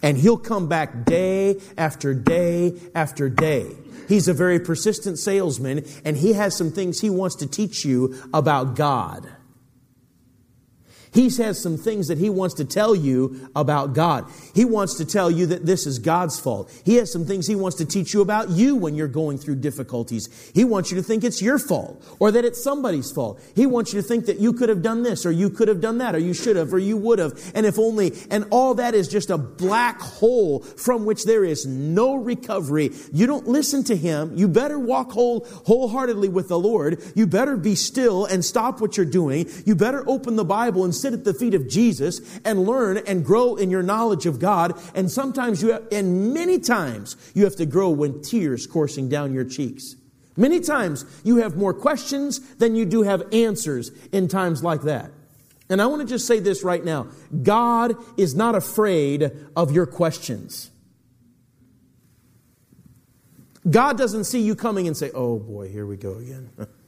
And 0.02 0.18
he'll 0.18 0.38
come 0.38 0.68
back 0.68 1.06
day 1.06 1.62
after 1.78 2.14
day 2.14 2.80
after 2.96 3.30
day. 3.30 3.76
He's 4.08 4.28
a 4.28 4.34
very 4.34 4.60
persistent 4.60 5.20
salesman, 5.20 5.86
and 6.04 6.18
he 6.18 6.34
has 6.34 6.56
some 6.56 6.72
things 6.72 7.00
he 7.00 7.10
wants 7.10 7.36
to 7.36 7.48
teach 7.48 7.86
you 7.86 8.16
about 8.34 8.76
God. 8.76 9.30
He 11.14 11.30
has 11.38 11.62
some 11.62 11.78
things 11.78 12.08
that 12.08 12.18
he 12.18 12.30
wants 12.30 12.56
to 12.56 12.66
tell 12.66 12.96
you 12.96 13.50
about 13.56 13.94
God. 13.94 14.26
He 14.56 14.64
wants 14.64 14.96
to 14.96 15.06
tell 15.06 15.30
you 15.30 15.46
that 15.48 15.66
this 15.66 15.86
is 15.86 16.00
God's 16.00 16.40
fault. 16.40 16.72
He 16.86 16.96
has 16.96 17.12
some 17.12 17.26
things 17.26 17.48
he 17.48 17.56
wants 17.56 17.78
to 17.78 17.86
teach 17.86 18.14
you 18.14 18.22
about 18.22 18.50
you 18.50 18.76
when 18.76 18.96
you're 18.96 19.10
going 19.10 19.38
through 19.38 19.56
difficulties. 19.56 20.30
He 20.54 20.64
wants 20.64 20.90
you 20.90 20.98
to 20.98 21.04
think 21.04 21.24
it's 21.24 21.42
your 21.42 21.60
fault 21.60 22.06
or 22.20 22.32
that 22.32 22.46
it's 22.46 22.64
somebody's 22.64 23.12
fault. 23.12 23.42
He 23.56 23.66
wants 23.66 23.94
you 23.94 24.02
to 24.02 24.08
think 24.08 24.26
that 24.28 24.40
you 24.40 24.54
could 24.54 24.70
have 24.70 24.82
done 24.82 25.04
this 25.04 25.26
or 25.26 25.32
you 25.32 25.50
could 25.50 25.68
have 25.68 25.82
done 25.82 25.98
that 25.98 26.16
or 26.16 26.20
you 26.20 26.34
should 26.34 26.56
have 26.56 26.74
or 26.74 26.80
you 26.80 26.96
would 26.96 27.20
have. 27.20 27.52
And 27.56 27.66
if 27.66 27.78
only, 27.78 28.14
and 28.30 28.46
all 28.50 28.76
that 28.76 28.96
is 28.96 29.10
just 29.10 29.30
a 29.30 29.38
black 29.38 30.00
hole 30.00 30.60
from 30.60 31.04
which 31.04 31.26
there 31.26 31.44
is 31.44 31.66
no 31.66 32.16
recovery. 32.16 32.92
You 33.12 33.28
don't 33.28 33.48
listen 33.48 33.84
to 33.86 33.98
him. 33.98 34.38
You 34.38 34.48
better 34.48 34.80
walk 34.80 35.12
whole, 35.12 35.46
wholeheartedly 35.66 36.30
with 36.30 36.48
the 36.48 36.60
Lord. 36.60 37.02
You 37.16 37.28
better 37.28 37.58
be 37.58 37.76
still 37.76 38.26
and 38.26 38.46
stop 38.46 38.80
what 38.80 38.96
you're 38.96 39.06
doing. 39.06 39.50
You 39.66 39.76
better 39.76 40.08
open 40.08 40.38
the 40.38 40.46
Bible 40.46 40.86
and 40.86 41.01
sit 41.02 41.14
at 41.14 41.24
the 41.24 41.34
feet 41.34 41.54
of 41.54 41.68
Jesus 41.68 42.40
and 42.46 42.66
learn 42.66 42.98
and 42.98 43.26
grow 43.26 43.56
in 43.56 43.70
your 43.70 43.84
knowledge 43.84 44.26
of 44.26 44.40
God. 44.40 44.80
And 44.96 45.10
sometimes 45.10 45.62
you 45.62 45.72
have, 45.72 45.88
and 45.92 46.34
many 46.34 46.60
times 46.60 47.16
you 47.34 47.44
have 47.44 47.56
to 47.58 47.66
grow 47.66 47.90
when 47.90 48.22
tears 48.22 48.68
coursing 48.68 49.10
down 49.10 49.34
your 49.34 49.46
cheeks. 49.46 49.96
Many 50.38 50.60
times 50.60 51.06
you 51.24 51.38
have 51.38 51.58
more 51.58 51.74
questions 51.74 52.40
than 52.56 52.76
you 52.76 52.86
do 52.86 53.04
have 53.04 53.24
answers 53.34 53.92
in 54.12 54.28
times 54.28 54.64
like 54.64 54.84
that. 54.84 55.12
And 55.70 55.82
I 55.82 55.86
want 55.86 56.02
to 56.02 56.08
just 56.08 56.28
say 56.28 56.40
this 56.40 56.64
right 56.64 56.84
now. 56.84 57.08
God 57.44 57.96
is 58.18 58.36
not 58.36 58.56
afraid 58.56 59.32
of 59.56 59.72
your 59.72 59.86
questions. 59.86 60.70
God 63.70 63.98
doesn't 63.98 64.24
see 64.26 64.42
you 64.42 64.56
coming 64.56 64.88
and 64.88 64.98
say, 64.98 65.12
oh 65.14 65.38
boy, 65.38 65.70
here 65.70 65.86
we 65.86 65.96
go 65.98 66.16
again. 66.16 66.50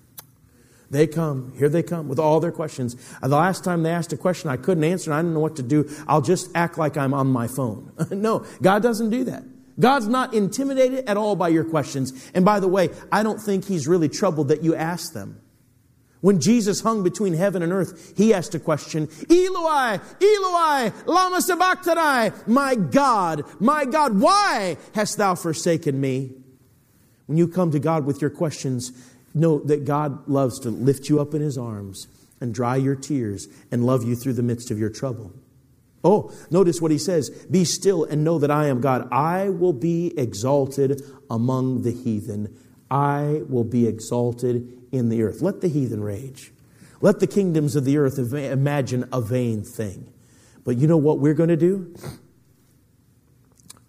They 0.93 1.07
come, 1.07 1.53
here 1.57 1.69
they 1.69 1.81
come 1.81 2.07
with 2.07 2.19
all 2.19 2.39
their 2.39 2.51
questions. 2.51 2.95
The 3.19 3.29
last 3.29 3.63
time 3.63 3.81
they 3.81 3.89
asked 3.89 4.13
a 4.13 4.17
question 4.17 4.51
I 4.51 4.57
couldn't 4.57 4.83
answer 4.83 5.09
and 5.09 5.17
I 5.17 5.23
didn't 5.23 5.33
know 5.33 5.39
what 5.39 5.55
to 5.55 5.63
do, 5.63 5.89
I'll 6.07 6.21
just 6.21 6.51
act 6.53 6.77
like 6.77 6.97
I'm 6.97 7.15
on 7.15 7.25
my 7.25 7.47
phone. 7.47 7.91
no, 8.11 8.45
God 8.61 8.83
doesn't 8.83 9.09
do 9.09 9.23
that. 9.23 9.43
God's 9.79 10.07
not 10.07 10.35
intimidated 10.35 11.09
at 11.09 11.17
all 11.17 11.35
by 11.35 11.49
your 11.49 11.63
questions. 11.63 12.29
And 12.35 12.45
by 12.45 12.59
the 12.59 12.67
way, 12.67 12.91
I 13.11 13.23
don't 13.23 13.39
think 13.39 13.65
He's 13.65 13.87
really 13.87 14.07
troubled 14.07 14.49
that 14.49 14.61
you 14.61 14.75
ask 14.75 15.13
them. 15.13 15.41
When 16.21 16.39
Jesus 16.39 16.81
hung 16.81 17.03
between 17.03 17.33
heaven 17.33 17.63
and 17.63 17.73
earth, 17.73 18.13
He 18.15 18.31
asked 18.31 18.53
a 18.53 18.59
question, 18.59 19.09
Eloi, 19.31 19.99
Eloi, 20.21 20.91
lama 21.07 21.41
sabachthani, 21.41 22.35
my 22.45 22.75
God, 22.75 23.45
my 23.59 23.85
God, 23.85 24.19
why 24.19 24.77
hast 24.93 25.17
thou 25.17 25.33
forsaken 25.33 25.99
me? 25.99 26.33
When 27.25 27.39
you 27.39 27.47
come 27.47 27.71
to 27.71 27.79
God 27.79 28.05
with 28.05 28.21
your 28.21 28.29
questions, 28.29 28.91
Know 29.33 29.59
that 29.59 29.85
God 29.85 30.27
loves 30.27 30.59
to 30.59 30.69
lift 30.69 31.09
you 31.09 31.19
up 31.19 31.33
in 31.33 31.41
his 31.41 31.57
arms 31.57 32.07
and 32.39 32.53
dry 32.53 32.75
your 32.75 32.95
tears 32.95 33.47
and 33.71 33.85
love 33.85 34.03
you 34.03 34.15
through 34.15 34.33
the 34.33 34.43
midst 34.43 34.69
of 34.69 34.79
your 34.79 34.89
trouble. 34.89 35.33
Oh, 36.03 36.33
notice 36.51 36.81
what 36.81 36.91
he 36.91 36.97
says 36.97 37.29
Be 37.49 37.63
still 37.63 38.03
and 38.03 38.23
know 38.23 38.37
that 38.39 38.51
I 38.51 38.67
am 38.67 38.81
God. 38.81 39.07
I 39.11 39.49
will 39.49 39.73
be 39.73 40.13
exalted 40.17 41.01
among 41.29 41.83
the 41.83 41.91
heathen. 41.91 42.55
I 42.91 43.41
will 43.47 43.63
be 43.63 43.87
exalted 43.87 44.71
in 44.91 45.09
the 45.09 45.23
earth. 45.23 45.41
Let 45.41 45.61
the 45.61 45.67
heathen 45.67 46.03
rage. 46.03 46.51
Let 47.01 47.19
the 47.19 47.27
kingdoms 47.27 47.75
of 47.75 47.85
the 47.85 47.97
earth 47.97 48.19
imagine 48.19 49.09
a 49.11 49.19
vain 49.19 49.63
thing. 49.63 50.13
But 50.63 50.77
you 50.77 50.87
know 50.87 50.97
what 50.97 51.19
we're 51.19 51.33
going 51.33 51.49
to 51.49 51.57
do? 51.57 51.95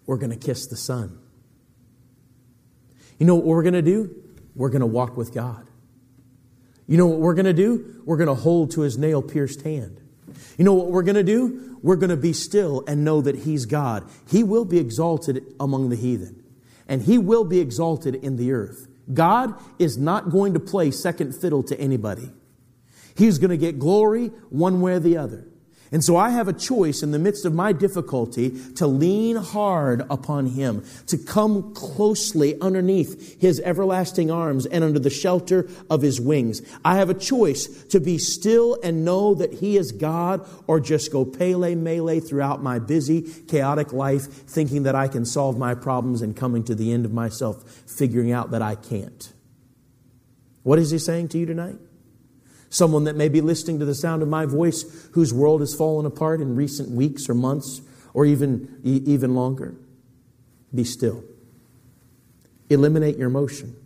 We're 0.05 0.17
going 0.17 0.31
to 0.31 0.37
kiss 0.37 0.67
the 0.67 0.75
son. 0.75 1.19
You 3.19 3.25
know 3.25 3.35
what 3.35 3.45
we're 3.45 3.63
going 3.63 3.73
to 3.73 3.81
do? 3.81 4.24
We're 4.55 4.69
going 4.69 4.81
to 4.81 4.87
walk 4.87 5.17
with 5.17 5.33
God. 5.33 5.67
You 6.87 6.97
know 6.97 7.07
what 7.07 7.19
we're 7.19 7.33
going 7.33 7.45
to 7.45 7.53
do? 7.53 8.01
We're 8.05 8.17
going 8.17 8.27
to 8.27 8.35
hold 8.35 8.71
to 8.71 8.81
his 8.81 8.97
nail 8.97 9.21
pierced 9.21 9.61
hand. 9.61 10.01
You 10.57 10.65
know 10.65 10.73
what 10.73 10.87
we're 10.87 11.03
going 11.03 11.15
to 11.15 11.23
do? 11.23 11.77
We're 11.81 11.95
going 11.97 12.09
to 12.09 12.17
be 12.17 12.33
still 12.33 12.83
and 12.87 13.03
know 13.03 13.21
that 13.21 13.35
He's 13.35 13.65
God. 13.65 14.09
He 14.27 14.43
will 14.43 14.65
be 14.65 14.79
exalted 14.79 15.43
among 15.59 15.89
the 15.89 15.95
heathen, 15.95 16.43
and 16.87 17.01
He 17.01 17.17
will 17.17 17.43
be 17.43 17.59
exalted 17.59 18.15
in 18.15 18.37
the 18.37 18.51
earth. 18.51 18.87
God 19.13 19.53
is 19.77 19.97
not 19.97 20.31
going 20.31 20.53
to 20.53 20.59
play 20.59 20.89
second 20.91 21.33
fiddle 21.39 21.61
to 21.63 21.79
anybody. 21.79 22.31
He's 23.15 23.37
going 23.37 23.51
to 23.51 23.57
get 23.57 23.77
glory 23.77 24.27
one 24.49 24.81
way 24.81 24.93
or 24.93 24.99
the 24.99 25.17
other. 25.17 25.47
And 25.91 26.03
so 26.03 26.17
I 26.17 26.31
have 26.31 26.47
a 26.47 26.53
choice 26.53 27.03
in 27.03 27.11
the 27.11 27.19
midst 27.19 27.45
of 27.45 27.53
my 27.53 27.71
difficulty 27.71 28.59
to 28.75 28.87
lean 28.87 29.35
hard 29.35 30.01
upon 30.09 30.47
Him, 30.47 30.83
to 31.07 31.17
come 31.17 31.73
closely 31.73 32.59
underneath 32.59 33.39
His 33.39 33.59
everlasting 33.61 34.31
arms 34.31 34.65
and 34.65 34.83
under 34.83 34.99
the 34.99 35.11
shelter 35.11 35.69
of 35.89 36.01
His 36.01 36.19
wings. 36.19 36.61
I 36.83 36.95
have 36.95 37.09
a 37.09 37.13
choice 37.13 37.67
to 37.85 37.99
be 37.99 38.17
still 38.17 38.79
and 38.83 39.05
know 39.05 39.35
that 39.35 39.53
He 39.53 39.77
is 39.77 39.91
God 39.91 40.47
or 40.65 40.79
just 40.79 41.11
go 41.11 41.23
pele 41.23 41.75
mele 41.75 42.19
throughout 42.19 42.63
my 42.63 42.79
busy, 42.79 43.21
chaotic 43.47 43.93
life, 43.93 44.25
thinking 44.25 44.83
that 44.83 44.95
I 44.95 45.07
can 45.07 45.25
solve 45.25 45.57
my 45.57 45.75
problems 45.75 46.21
and 46.21 46.35
coming 46.35 46.63
to 46.63 46.75
the 46.75 46.91
end 46.91 47.05
of 47.05 47.13
myself, 47.13 47.63
figuring 47.85 48.31
out 48.31 48.51
that 48.51 48.61
I 48.61 48.75
can't. 48.75 49.31
What 50.63 50.79
is 50.79 50.89
He 50.89 50.97
saying 50.97 51.27
to 51.29 51.37
you 51.37 51.45
tonight? 51.45 51.77
Someone 52.75 53.05
that 53.05 53.15
may 53.15 53.29
be 53.29 53.39
listening 53.39 53.79
to 53.79 53.85
the 53.85 53.95
sound 53.95 54.21
of 54.21 54.27
my 54.27 54.45
voice 54.45 55.07
whose 55.13 55.33
world 55.33 55.61
has 55.61 55.73
fallen 55.73 56.05
apart 56.05 56.41
in 56.41 56.57
recent 56.57 56.91
weeks 56.91 57.29
or 57.29 57.33
months 57.33 57.79
or 58.13 58.25
even, 58.25 58.81
even 58.83 59.33
longer. 59.33 59.75
Be 60.73 60.83
still. 60.83 61.23
Eliminate 62.69 63.15
your 63.15 63.29
emotion. 63.29 63.77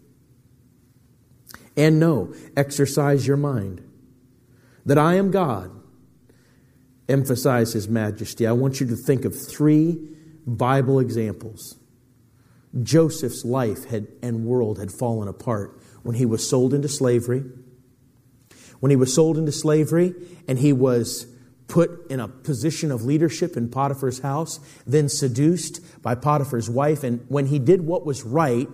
And 1.78 2.00
know, 2.00 2.34
exercise 2.58 3.28
your 3.28 3.38
mind 3.38 3.88
that 4.88 4.98
I 4.98 5.18
am 5.18 5.30
God. 5.30 5.70
Emphasize 7.08 7.74
His 7.74 7.88
majesty. 7.88 8.48
I 8.48 8.54
want 8.54 8.80
you 8.80 8.88
to 8.88 8.96
think 8.96 9.24
of 9.24 9.40
three 9.40 10.00
Bible 10.48 11.00
examples. 11.00 11.78
Joseph's 12.82 13.46
life 13.46 13.86
had, 13.86 14.08
and 14.24 14.46
world 14.46 14.80
had 14.80 14.92
fallen 14.92 15.28
apart 15.28 15.80
when 16.02 16.16
he 16.16 16.26
was 16.26 16.50
sold 16.50 16.74
into 16.74 16.88
slavery 16.88 17.44
when 18.80 18.90
he 18.90 18.96
was 18.96 19.14
sold 19.14 19.38
into 19.38 19.52
slavery 19.52 20.14
and 20.48 20.60
he 20.60 20.74
was 20.74 21.28
put 21.68 22.10
in 22.10 22.20
a 22.20 22.28
position 22.28 22.92
of 22.92 23.04
leadership 23.04 23.56
in 23.56 23.70
Potiphar's 23.70 24.20
house, 24.20 24.60
then 24.88 25.08
seduced 25.08 26.02
by 26.02 26.16
Potiphar's 26.16 26.70
wife. 26.70 27.04
And 27.04 27.24
when 27.28 27.46
he 27.46 27.60
did 27.60 27.82
what 27.82 28.06
was 28.06 28.24
right, 28.24 28.68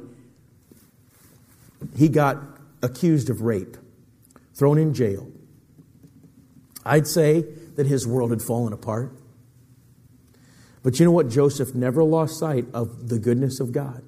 he 1.95 2.07
got 2.07 2.37
accused 2.81 3.29
of 3.29 3.41
rape, 3.41 3.77
thrown 4.53 4.77
in 4.77 4.93
jail. 4.93 5.27
I'd 6.85 7.07
say 7.07 7.41
that 7.75 7.87
his 7.87 8.07
world 8.07 8.31
had 8.31 8.41
fallen 8.41 8.71
apart. 8.71 9.11
But 10.83 10.99
you 10.99 11.05
know 11.05 11.11
what? 11.11 11.29
Joseph 11.29 11.73
never 11.73 12.03
lost 12.03 12.39
sight 12.39 12.65
of 12.73 13.09
the 13.09 13.19
goodness 13.19 13.59
of 13.59 13.71
God. 13.71 14.03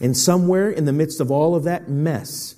And 0.00 0.16
somewhere 0.16 0.70
in 0.70 0.86
the 0.86 0.94
midst 0.94 1.20
of 1.20 1.30
all 1.30 1.54
of 1.54 1.64
that 1.64 1.88
mess, 1.90 2.54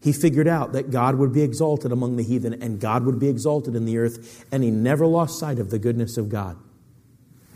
he 0.00 0.12
figured 0.12 0.46
out 0.46 0.72
that 0.72 0.90
God 0.90 1.16
would 1.16 1.32
be 1.32 1.42
exalted 1.42 1.90
among 1.92 2.16
the 2.16 2.22
heathen 2.22 2.62
and 2.62 2.78
God 2.80 3.04
would 3.04 3.18
be 3.18 3.28
exalted 3.28 3.74
in 3.74 3.86
the 3.86 3.98
earth, 3.98 4.44
and 4.52 4.62
he 4.62 4.70
never 4.70 5.06
lost 5.06 5.38
sight 5.38 5.58
of 5.58 5.70
the 5.70 5.78
goodness 5.78 6.16
of 6.16 6.28
God. 6.28 6.56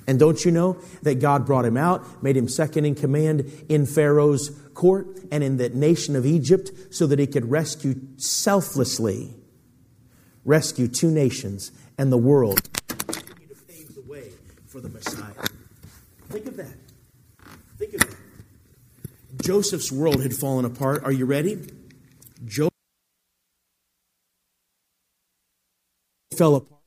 And 0.06 0.18
don't 0.18 0.44
you 0.44 0.50
know 0.50 0.76
that 1.02 1.20
God 1.20 1.46
brought 1.46 1.64
him 1.64 1.76
out, 1.76 2.22
made 2.22 2.36
him 2.36 2.48
second 2.48 2.84
in 2.84 2.96
command 2.96 3.48
in 3.68 3.86
Pharaoh's 3.86 4.50
court 4.74 5.06
and 5.30 5.44
in 5.44 5.56
the 5.56 5.68
nation 5.68 6.16
of 6.16 6.26
Egypt 6.26 6.70
so 6.90 7.06
that 7.06 7.20
he 7.20 7.28
could 7.28 7.48
rescue 7.48 7.94
selflessly, 8.16 9.34
rescue 10.44 10.88
two 10.88 11.10
nations 11.10 11.70
and 11.96 12.10
the 12.10 12.18
world, 12.18 12.64
to 12.64 13.22
pave 13.68 13.94
the 13.94 14.02
way 14.08 14.30
for 14.66 14.80
the 14.80 14.88
Messiah. 14.88 15.30
Think 16.28 16.46
of 16.46 16.56
that. 16.56 16.74
Think 17.78 17.94
of 17.94 18.00
that. 18.00 18.16
Joseph's 19.44 19.92
world 19.92 20.22
had 20.22 20.34
fallen 20.34 20.64
apart. 20.64 21.04
Are 21.04 21.12
you 21.12 21.26
ready? 21.26 21.58
Job 22.46 22.70
fell 26.40 26.54
apart, 26.54 26.80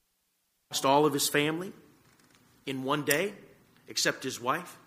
lost 0.71 0.83
all 0.83 1.05
of 1.05 1.13
his 1.13 1.29
family 1.29 1.71
in 2.65 2.83
one 2.83 3.03
day, 3.03 3.33
except 3.87 4.23
his 4.23 4.41
wife. 4.41 4.77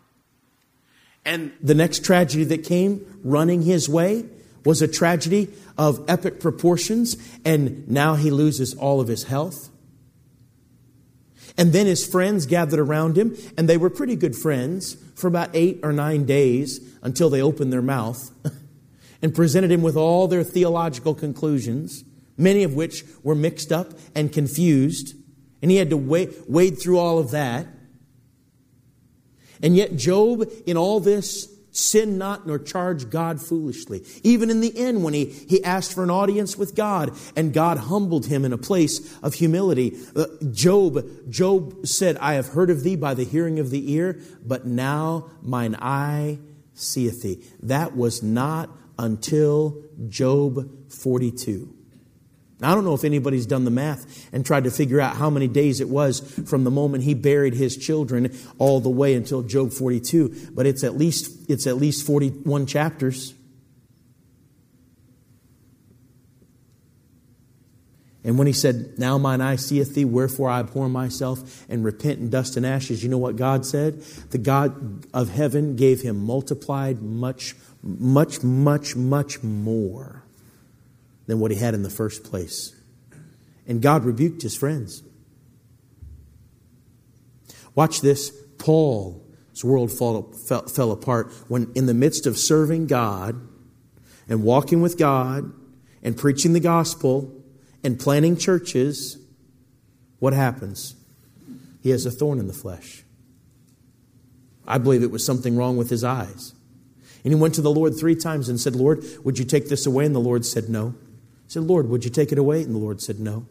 And 1.24 1.52
the 1.62 1.72
next 1.72 2.04
tragedy 2.04 2.42
that 2.42 2.64
came 2.64 3.20
running 3.22 3.62
his 3.62 3.88
way 3.88 4.24
was 4.64 4.82
a 4.82 4.88
tragedy 4.88 5.54
of 5.78 6.04
epic 6.08 6.40
proportions, 6.40 7.16
and 7.44 7.88
now 7.88 8.16
he 8.16 8.32
loses 8.32 8.74
all 8.74 9.00
of 9.00 9.06
his 9.06 9.22
health. 9.22 9.70
And 11.56 11.72
then 11.72 11.86
his 11.86 12.04
friends 12.04 12.44
gathered 12.44 12.80
around 12.80 13.16
him, 13.16 13.36
and 13.56 13.68
they 13.68 13.76
were 13.76 13.88
pretty 13.88 14.16
good 14.16 14.34
friends 14.34 14.96
for 15.14 15.28
about 15.28 15.50
eight 15.54 15.78
or 15.84 15.92
nine 15.92 16.24
days 16.24 16.80
until 17.02 17.30
they 17.30 17.40
opened 17.40 17.72
their 17.72 17.82
mouth. 17.82 18.32
and 19.22 19.32
presented 19.32 19.70
him 19.70 19.82
with 19.82 19.96
all 19.96 20.28
their 20.28 20.42
theological 20.42 21.14
conclusions, 21.14 22.04
many 22.36 22.62
of 22.62 22.74
which 22.74 23.04
were 23.22 23.34
mixed 23.34 23.72
up 23.72 23.92
and 24.14 24.32
confused. 24.32 25.14
And 25.62 25.70
he 25.70 25.76
had 25.76 25.90
to 25.90 25.96
wade, 25.96 26.34
wade 26.48 26.80
through 26.80 26.98
all 26.98 27.18
of 27.18 27.30
that. 27.30 27.66
And 29.62 29.76
yet, 29.76 29.96
Job, 29.96 30.50
in 30.66 30.76
all 30.76 31.00
this, 31.00 31.48
sinned 31.76 32.18
not 32.18 32.46
nor 32.46 32.58
charged 32.58 33.10
God 33.10 33.40
foolishly. 33.40 34.02
Even 34.22 34.50
in 34.50 34.60
the 34.60 34.76
end, 34.78 35.04
when 35.04 35.14
he, 35.14 35.26
he 35.26 35.62
asked 35.62 35.94
for 35.94 36.02
an 36.02 36.10
audience 36.10 36.56
with 36.56 36.74
God 36.74 37.16
and 37.36 37.52
God 37.52 37.78
humbled 37.78 38.26
him 38.26 38.44
in 38.44 38.52
a 38.52 38.58
place 38.58 39.16
of 39.22 39.34
humility, 39.34 39.96
uh, 40.14 40.26
Job, 40.50 41.06
Job 41.30 41.86
said, 41.86 42.16
I 42.18 42.34
have 42.34 42.48
heard 42.48 42.70
of 42.70 42.82
thee 42.82 42.96
by 42.96 43.14
the 43.14 43.24
hearing 43.24 43.58
of 43.58 43.70
the 43.70 43.92
ear, 43.92 44.20
but 44.44 44.66
now 44.66 45.30
mine 45.42 45.76
eye 45.78 46.38
seeth 46.74 47.22
thee. 47.22 47.42
That 47.62 47.94
was 47.94 48.22
not 48.22 48.70
until 48.98 49.82
Job 50.08 50.90
42. 50.90 51.75
I 52.62 52.74
don't 52.74 52.84
know 52.84 52.94
if 52.94 53.04
anybody's 53.04 53.44
done 53.44 53.64
the 53.64 53.70
math 53.70 54.28
and 54.32 54.44
tried 54.44 54.64
to 54.64 54.70
figure 54.70 55.00
out 55.00 55.16
how 55.16 55.28
many 55.28 55.46
days 55.46 55.80
it 55.80 55.88
was 55.88 56.20
from 56.48 56.64
the 56.64 56.70
moment 56.70 57.04
he 57.04 57.12
buried 57.12 57.54
his 57.54 57.76
children 57.76 58.34
all 58.58 58.80
the 58.80 58.88
way 58.88 59.14
until 59.14 59.42
Job 59.42 59.72
42, 59.72 60.50
but 60.54 60.64
it's 60.64 60.82
at 60.82 60.96
least, 60.96 61.50
it's 61.50 61.66
at 61.66 61.76
least 61.76 62.06
41 62.06 62.64
chapters. 62.64 63.34
And 68.24 68.38
when 68.38 68.46
he 68.46 68.52
said, 68.52 68.98
Now 68.98 69.18
mine 69.18 69.40
eye 69.40 69.56
seeth 69.56 69.94
thee, 69.94 70.04
wherefore 70.04 70.48
I 70.48 70.60
abhor 70.60 70.88
myself 70.88 71.64
and 71.68 71.84
repent 71.84 72.18
in 72.18 72.30
dust 72.30 72.56
and 72.56 72.66
ashes, 72.66 73.04
you 73.04 73.08
know 73.08 73.18
what 73.18 73.36
God 73.36 73.64
said? 73.64 74.00
The 74.30 74.38
God 74.38 75.06
of 75.14 75.28
heaven 75.28 75.76
gave 75.76 76.00
him 76.00 76.24
multiplied 76.24 77.02
much 77.02 77.54
much, 77.86 78.42
much, 78.42 78.96
much 78.96 79.42
more 79.42 80.25
than 81.26 81.40
what 81.40 81.50
he 81.50 81.58
had 81.58 81.74
in 81.74 81.82
the 81.82 81.90
first 81.90 82.24
place. 82.24 82.74
And 83.66 83.82
God 83.82 84.04
rebuked 84.04 84.42
his 84.42 84.56
friends. 84.56 85.02
Watch 87.74 88.00
this. 88.00 88.32
Paul's 88.58 89.62
world 89.64 89.92
fall, 89.92 90.32
fell, 90.48 90.66
fell 90.66 90.92
apart 90.92 91.32
when, 91.48 91.70
in 91.74 91.86
the 91.86 91.94
midst 91.94 92.26
of 92.26 92.38
serving 92.38 92.86
God 92.86 93.40
and 94.28 94.42
walking 94.42 94.80
with 94.80 94.98
God 94.98 95.52
and 96.02 96.16
preaching 96.16 96.52
the 96.52 96.60
gospel 96.60 97.32
and 97.84 97.98
planting 97.98 98.36
churches, 98.36 99.18
what 100.18 100.32
happens? 100.32 100.94
He 101.82 101.90
has 101.90 102.06
a 102.06 102.10
thorn 102.10 102.38
in 102.38 102.46
the 102.46 102.52
flesh. 102.52 103.04
I 104.66 104.78
believe 104.78 105.02
it 105.02 105.10
was 105.10 105.24
something 105.24 105.56
wrong 105.56 105.76
with 105.76 105.90
his 105.90 106.02
eyes. 106.02 106.54
And 107.22 107.32
he 107.32 107.38
went 107.38 107.54
to 107.54 107.60
the 107.60 107.70
Lord 107.70 107.98
three 107.98 108.16
times 108.16 108.48
and 108.48 108.60
said, 108.60 108.74
Lord, 108.74 109.04
would 109.24 109.38
you 109.38 109.44
take 109.44 109.68
this 109.68 109.86
away? 109.86 110.06
And 110.06 110.14
the 110.14 110.20
Lord 110.20 110.44
said, 110.44 110.68
No. 110.68 110.94
He 111.46 111.52
said, 111.52 111.62
Lord, 111.62 111.88
would 111.88 112.04
you 112.04 112.10
take 112.10 112.32
it 112.32 112.38
away? 112.38 112.62
And 112.62 112.74
the 112.74 112.78
Lord 112.78 113.00
said, 113.00 113.20
No. 113.20 113.46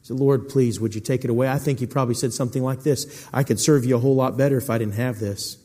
He 0.00 0.06
said, 0.06 0.16
Lord, 0.18 0.48
please, 0.48 0.80
would 0.80 0.94
you 0.94 1.00
take 1.00 1.24
it 1.24 1.30
away? 1.30 1.48
I 1.48 1.58
think 1.58 1.78
he 1.78 1.86
probably 1.86 2.14
said 2.14 2.32
something 2.32 2.62
like 2.62 2.82
this 2.82 3.28
I 3.32 3.42
could 3.42 3.60
serve 3.60 3.84
you 3.84 3.96
a 3.96 4.00
whole 4.00 4.14
lot 4.14 4.36
better 4.36 4.56
if 4.56 4.70
I 4.70 4.78
didn't 4.78 4.94
have 4.94 5.18
this. 5.18 5.58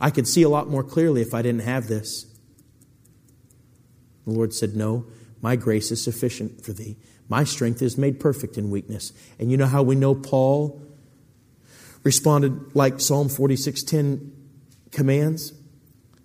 I 0.00 0.10
could 0.10 0.26
see 0.26 0.42
a 0.42 0.48
lot 0.48 0.68
more 0.68 0.82
clearly 0.82 1.22
if 1.22 1.34
I 1.34 1.42
didn't 1.42 1.62
have 1.62 1.86
this. 1.86 2.26
The 4.26 4.32
Lord 4.32 4.54
said, 4.54 4.74
No, 4.74 5.06
my 5.40 5.56
grace 5.56 5.90
is 5.90 6.02
sufficient 6.02 6.64
for 6.64 6.72
thee. 6.72 6.96
My 7.28 7.44
strength 7.44 7.82
is 7.82 7.96
made 7.96 8.20
perfect 8.20 8.58
in 8.58 8.70
weakness. 8.70 9.12
And 9.38 9.50
you 9.50 9.56
know 9.56 9.66
how 9.66 9.82
we 9.82 9.94
know 9.94 10.14
Paul 10.14 10.82
responded 12.02 12.74
like 12.74 13.00
Psalm 13.00 13.28
46:10 13.28 14.30
commands? 14.90 15.52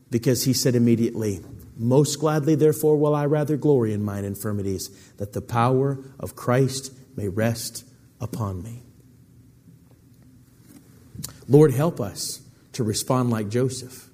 because 0.10 0.44
he 0.44 0.54
said 0.54 0.76
immediately, 0.76 1.42
Most 1.78 2.20
gladly, 2.20 2.56
therefore, 2.56 2.98
will 2.98 3.16
I 3.16 3.26
rather 3.26 3.56
glory 3.56 3.94
in 3.94 4.04
mine 4.04 4.26
infirmities, 4.26 4.90
that 5.18 5.34
the 5.34 5.42
power 5.42 6.00
of 6.20 6.36
Christ 6.36 6.92
may 7.16 7.28
rest 7.28 7.86
upon 8.20 8.64
me. 8.64 8.82
Lord, 11.48 11.72
help 11.72 12.02
us 12.02 12.42
to 12.74 12.84
respond 12.84 13.30
like 13.30 13.50
Joseph. 13.50 14.10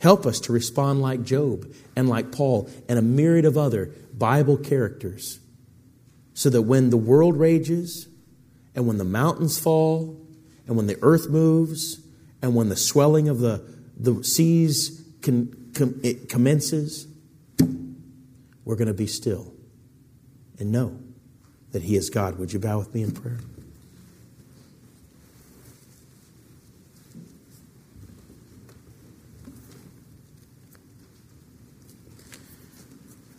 Help 0.00 0.26
us 0.26 0.40
to 0.40 0.52
respond 0.52 1.02
like 1.02 1.24
Job 1.24 1.72
and 1.96 2.08
like 2.08 2.32
Paul 2.32 2.70
and 2.88 2.98
a 2.98 3.02
myriad 3.02 3.44
of 3.44 3.56
other 3.56 3.90
Bible 4.12 4.56
characters 4.56 5.40
so 6.34 6.50
that 6.50 6.62
when 6.62 6.90
the 6.90 6.96
world 6.96 7.36
rages, 7.36 8.06
and 8.76 8.86
when 8.86 8.98
the 8.98 9.04
mountains 9.04 9.58
fall, 9.58 10.24
and 10.68 10.76
when 10.76 10.86
the 10.86 10.96
earth 11.02 11.28
moves, 11.28 11.98
and 12.40 12.54
when 12.54 12.68
the 12.68 12.76
swelling 12.76 13.28
of 13.28 13.40
the, 13.40 13.60
the 13.96 14.22
seas 14.22 15.02
can, 15.20 15.67
com, 15.78 16.00
it 16.02 16.28
commences, 16.28 17.06
we're 18.64 18.76
going 18.76 18.88
to 18.88 18.94
be 18.94 19.06
still 19.06 19.52
and 20.58 20.70
know 20.70 20.98
that 21.72 21.82
He 21.82 21.96
is 21.96 22.10
God. 22.10 22.38
Would 22.38 22.52
you 22.52 22.58
bow 22.58 22.78
with 22.78 22.94
me 22.94 23.02
in 23.02 23.12
prayer? 23.12 23.38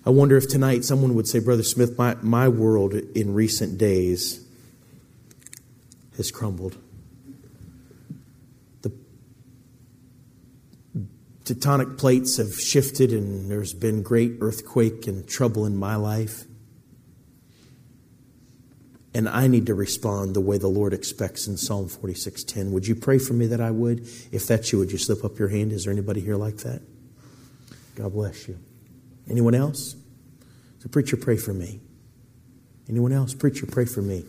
I 0.05 0.11
wonder 0.11 0.37
if 0.37 0.47
tonight 0.47 0.85
someone 0.85 1.13
would 1.13 1.27
say, 1.27 1.37
Brother 1.37 1.61
Smith, 1.61 1.95
my, 1.95 2.15
my 2.23 2.47
world 2.47 2.95
in 2.95 3.35
recent 3.35 3.77
days 3.77 4.43
has 6.17 6.31
crumbled. 6.31 6.75
Tectonic 11.49 11.97
plates 11.97 12.37
have 12.37 12.59
shifted, 12.59 13.11
and 13.11 13.49
there's 13.49 13.73
been 13.73 14.03
great 14.03 14.37
earthquake 14.39 15.07
and 15.07 15.27
trouble 15.27 15.65
in 15.65 15.75
my 15.75 15.95
life. 15.95 16.45
And 19.13 19.27
I 19.27 19.47
need 19.47 19.65
to 19.65 19.73
respond 19.73 20.35
the 20.35 20.41
way 20.41 20.59
the 20.59 20.67
Lord 20.67 20.93
expects 20.93 21.47
in 21.47 21.57
Psalm 21.57 21.87
46:10. 21.87 22.71
Would 22.71 22.87
you 22.87 22.95
pray 22.95 23.17
for 23.17 23.33
me 23.33 23.47
that 23.47 23.59
I 23.59 23.71
would? 23.71 24.07
If 24.31 24.45
that's 24.45 24.71
you, 24.71 24.77
would 24.77 24.91
you 24.91 24.99
slip 24.99 25.25
up 25.25 25.39
your 25.39 25.47
hand? 25.47 25.73
Is 25.73 25.85
there 25.85 25.91
anybody 25.91 26.21
here 26.21 26.35
like 26.35 26.57
that? 26.57 26.81
God 27.95 28.13
bless 28.13 28.47
you. 28.47 28.57
Anyone 29.27 29.55
else? 29.55 29.95
So, 30.79 30.89
preacher, 30.89 31.17
pray 31.17 31.37
for 31.37 31.53
me. 31.53 31.81
Anyone 32.87 33.11
else? 33.11 33.33
Preacher, 33.33 33.65
pray 33.65 33.85
for 33.85 34.01
me. 34.01 34.25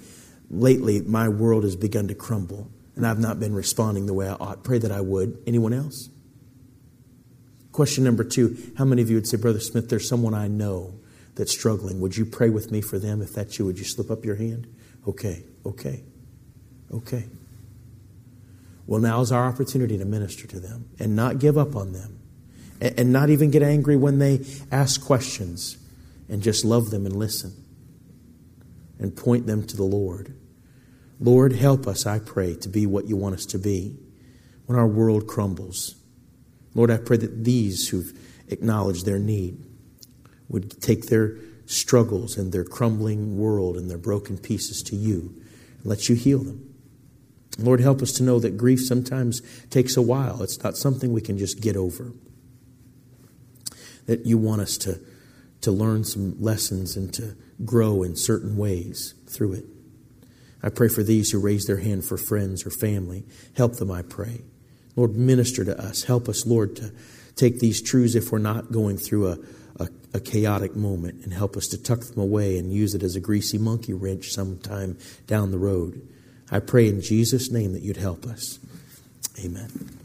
Lately, 0.51 1.03
my 1.03 1.29
world 1.29 1.64
has 1.64 1.77
begun 1.77 2.09
to 2.09 2.14
crumble, 2.14 2.68
and 2.97 3.07
I've 3.07 3.21
not 3.21 3.39
been 3.39 3.55
responding 3.55 4.07
the 4.07 4.14
way 4.14 4.29
I 4.29 4.33
ought. 4.33 4.64
Pray 4.64 4.79
that 4.79 4.91
I 4.91 5.03
would. 5.03 5.39
Anyone 5.47 5.75
else? 5.75 6.09
Question 7.73 8.05
number 8.05 8.25
two 8.25 8.57
How 8.77 8.85
many 8.85 9.03
of 9.03 9.11
you 9.11 9.16
would 9.16 9.27
say, 9.27 9.37
Brother 9.37 9.61
Smith, 9.61 9.89
there's 9.89 10.09
someone 10.09 10.35
I 10.35 10.49
know 10.49 10.95
that's 11.35 11.53
struggling? 11.53 12.01
Would 12.01 12.16
you 12.16 12.25
pray 12.25 12.51
with 12.51 12.71
me 12.71 12.81
for 12.81 12.99
them? 12.99 13.23
If 13.23 13.33
that's 13.33 13.59
you, 13.59 13.66
would 13.66 13.79
you 13.79 13.85
slip 13.85 14.11
up 14.11 14.25
your 14.25 14.37
hand? 14.37 14.66
Okay, 15.07 15.45
okay, 15.64 16.03
okay. 16.93 17.25
Well, 18.87 19.01
now 19.01 19.21
is 19.21 19.31
our 19.31 19.47
opportunity 19.47 19.97
to 19.99 20.05
minister 20.05 20.49
to 20.49 20.59
them 20.59 20.89
and 20.99 21.14
not 21.14 21.39
give 21.39 21.57
up 21.57 21.77
on 21.77 21.93
them 21.93 22.18
and 22.81 23.12
not 23.12 23.31
even 23.31 23.51
get 23.51 23.62
angry 23.62 23.95
when 23.95 24.18
they 24.18 24.45
ask 24.73 25.01
questions 25.05 25.79
and 26.29 26.43
just 26.43 26.64
love 26.64 26.91
them 26.91 27.07
and 27.07 27.14
listen 27.14 27.53
and 28.99 29.14
point 29.14 29.47
them 29.47 29.66
to 29.66 29.77
the 29.77 29.85
Lord. 29.85 30.35
Lord, 31.21 31.53
help 31.53 31.87
us, 31.87 32.07
I 32.07 32.18
pray, 32.18 32.55
to 32.57 32.68
be 32.68 32.87
what 32.87 33.07
you 33.07 33.16
want 33.16 33.35
us 33.35 33.47
to 33.47 33.59
be 33.59 33.97
when 34.66 34.79
our 34.79 34.87
world 34.87 35.27
crumbles. 35.27 35.95
Lord, 36.75 36.91
I 36.91 36.99
pray 36.99 37.16
that 37.16 37.45
these 37.45 37.89
who've 37.89 38.12
acknowledged 38.49 39.07
their 39.07 39.18
need 39.18 39.62
would 40.49 40.81
take 40.83 41.07
their 41.07 41.37
struggles 41.66 42.37
and 42.37 42.53
their 42.53 42.64
crumbling 42.64 43.39
world 43.39 43.77
and 43.77 43.89
their 43.91 43.99
broken 43.99 44.39
pieces 44.39 44.83
to 44.83 44.97
you 44.97 45.35
and 45.79 45.87
let 45.87 46.09
you 46.09 46.16
heal 46.16 46.41
them. 46.41 46.75
Lord, 47.59 47.81
help 47.81 48.03
us 48.03 48.12
to 48.12 48.23
know 48.23 48.39
that 48.41 48.57
grief 48.57 48.81
sometimes 48.81 49.43
takes 49.68 49.97
a 49.97 50.03
while. 50.03 50.43
It's 50.43 50.62
not 50.62 50.77
something 50.77 51.12
we 51.12 51.21
can 51.21 51.39
just 51.39 51.61
get 51.61 51.77
over. 51.77 52.12
That 54.07 54.27
you 54.27 54.39
want 54.39 54.62
us 54.62 54.77
to 54.79 55.01
to 55.61 55.71
learn 55.71 56.05
some 56.05 56.41
lessons 56.41 56.97
and 56.97 57.12
to 57.14 57.37
grow 57.64 58.03
in 58.03 58.16
certain 58.16 58.57
ways 58.57 59.14
through 59.27 59.53
it. 59.53 59.64
I 60.62 60.68
pray 60.68 60.89
for 60.89 61.03
these 61.03 61.31
who 61.31 61.41
raise 61.41 61.66
their 61.66 61.79
hand 61.79 62.05
for 62.05 62.16
friends 62.16 62.66
or 62.66 62.71
family. 62.71 63.25
Help 63.57 63.77
them, 63.77 63.91
I 63.91 64.03
pray. 64.03 64.43
Lord, 65.01 65.17
minister 65.17 65.65
to 65.65 65.83
us. 65.83 66.03
Help 66.03 66.29
us, 66.29 66.45
Lord, 66.45 66.77
to 66.77 66.93
take 67.35 67.59
these 67.59 67.81
truths 67.81 68.15
if 68.15 68.31
we're 68.31 68.39
not 68.39 68.71
going 68.71 68.99
through 68.99 69.29
a, 69.29 69.39
a, 69.79 69.89
a, 70.13 70.21
chaotic 70.21 70.77
moment 70.77 71.25
and 71.25 71.33
help 71.33 71.57
us 71.57 71.69
to 71.69 71.83
tuck 71.83 72.01
them 72.01 72.19
away 72.19 72.59
and 72.59 72.71
use 72.71 72.95
it 72.95 73.03
as 73.03 73.17
a 73.17 73.21
greasy 73.21 73.57
monkey 73.57 73.95
wrench 73.95 74.29
sometime 74.29 74.99
down 75.27 75.53
the 75.53 75.59
road. 75.59 76.07
I 76.51 76.59
pray 76.59 76.87
in 76.87 77.01
Jesus' 77.01 77.51
name 77.51 77.73
that 77.73 77.81
you'd 77.81 77.97
help 77.97 78.27
us. 78.27 78.59
Amen. 79.43 80.00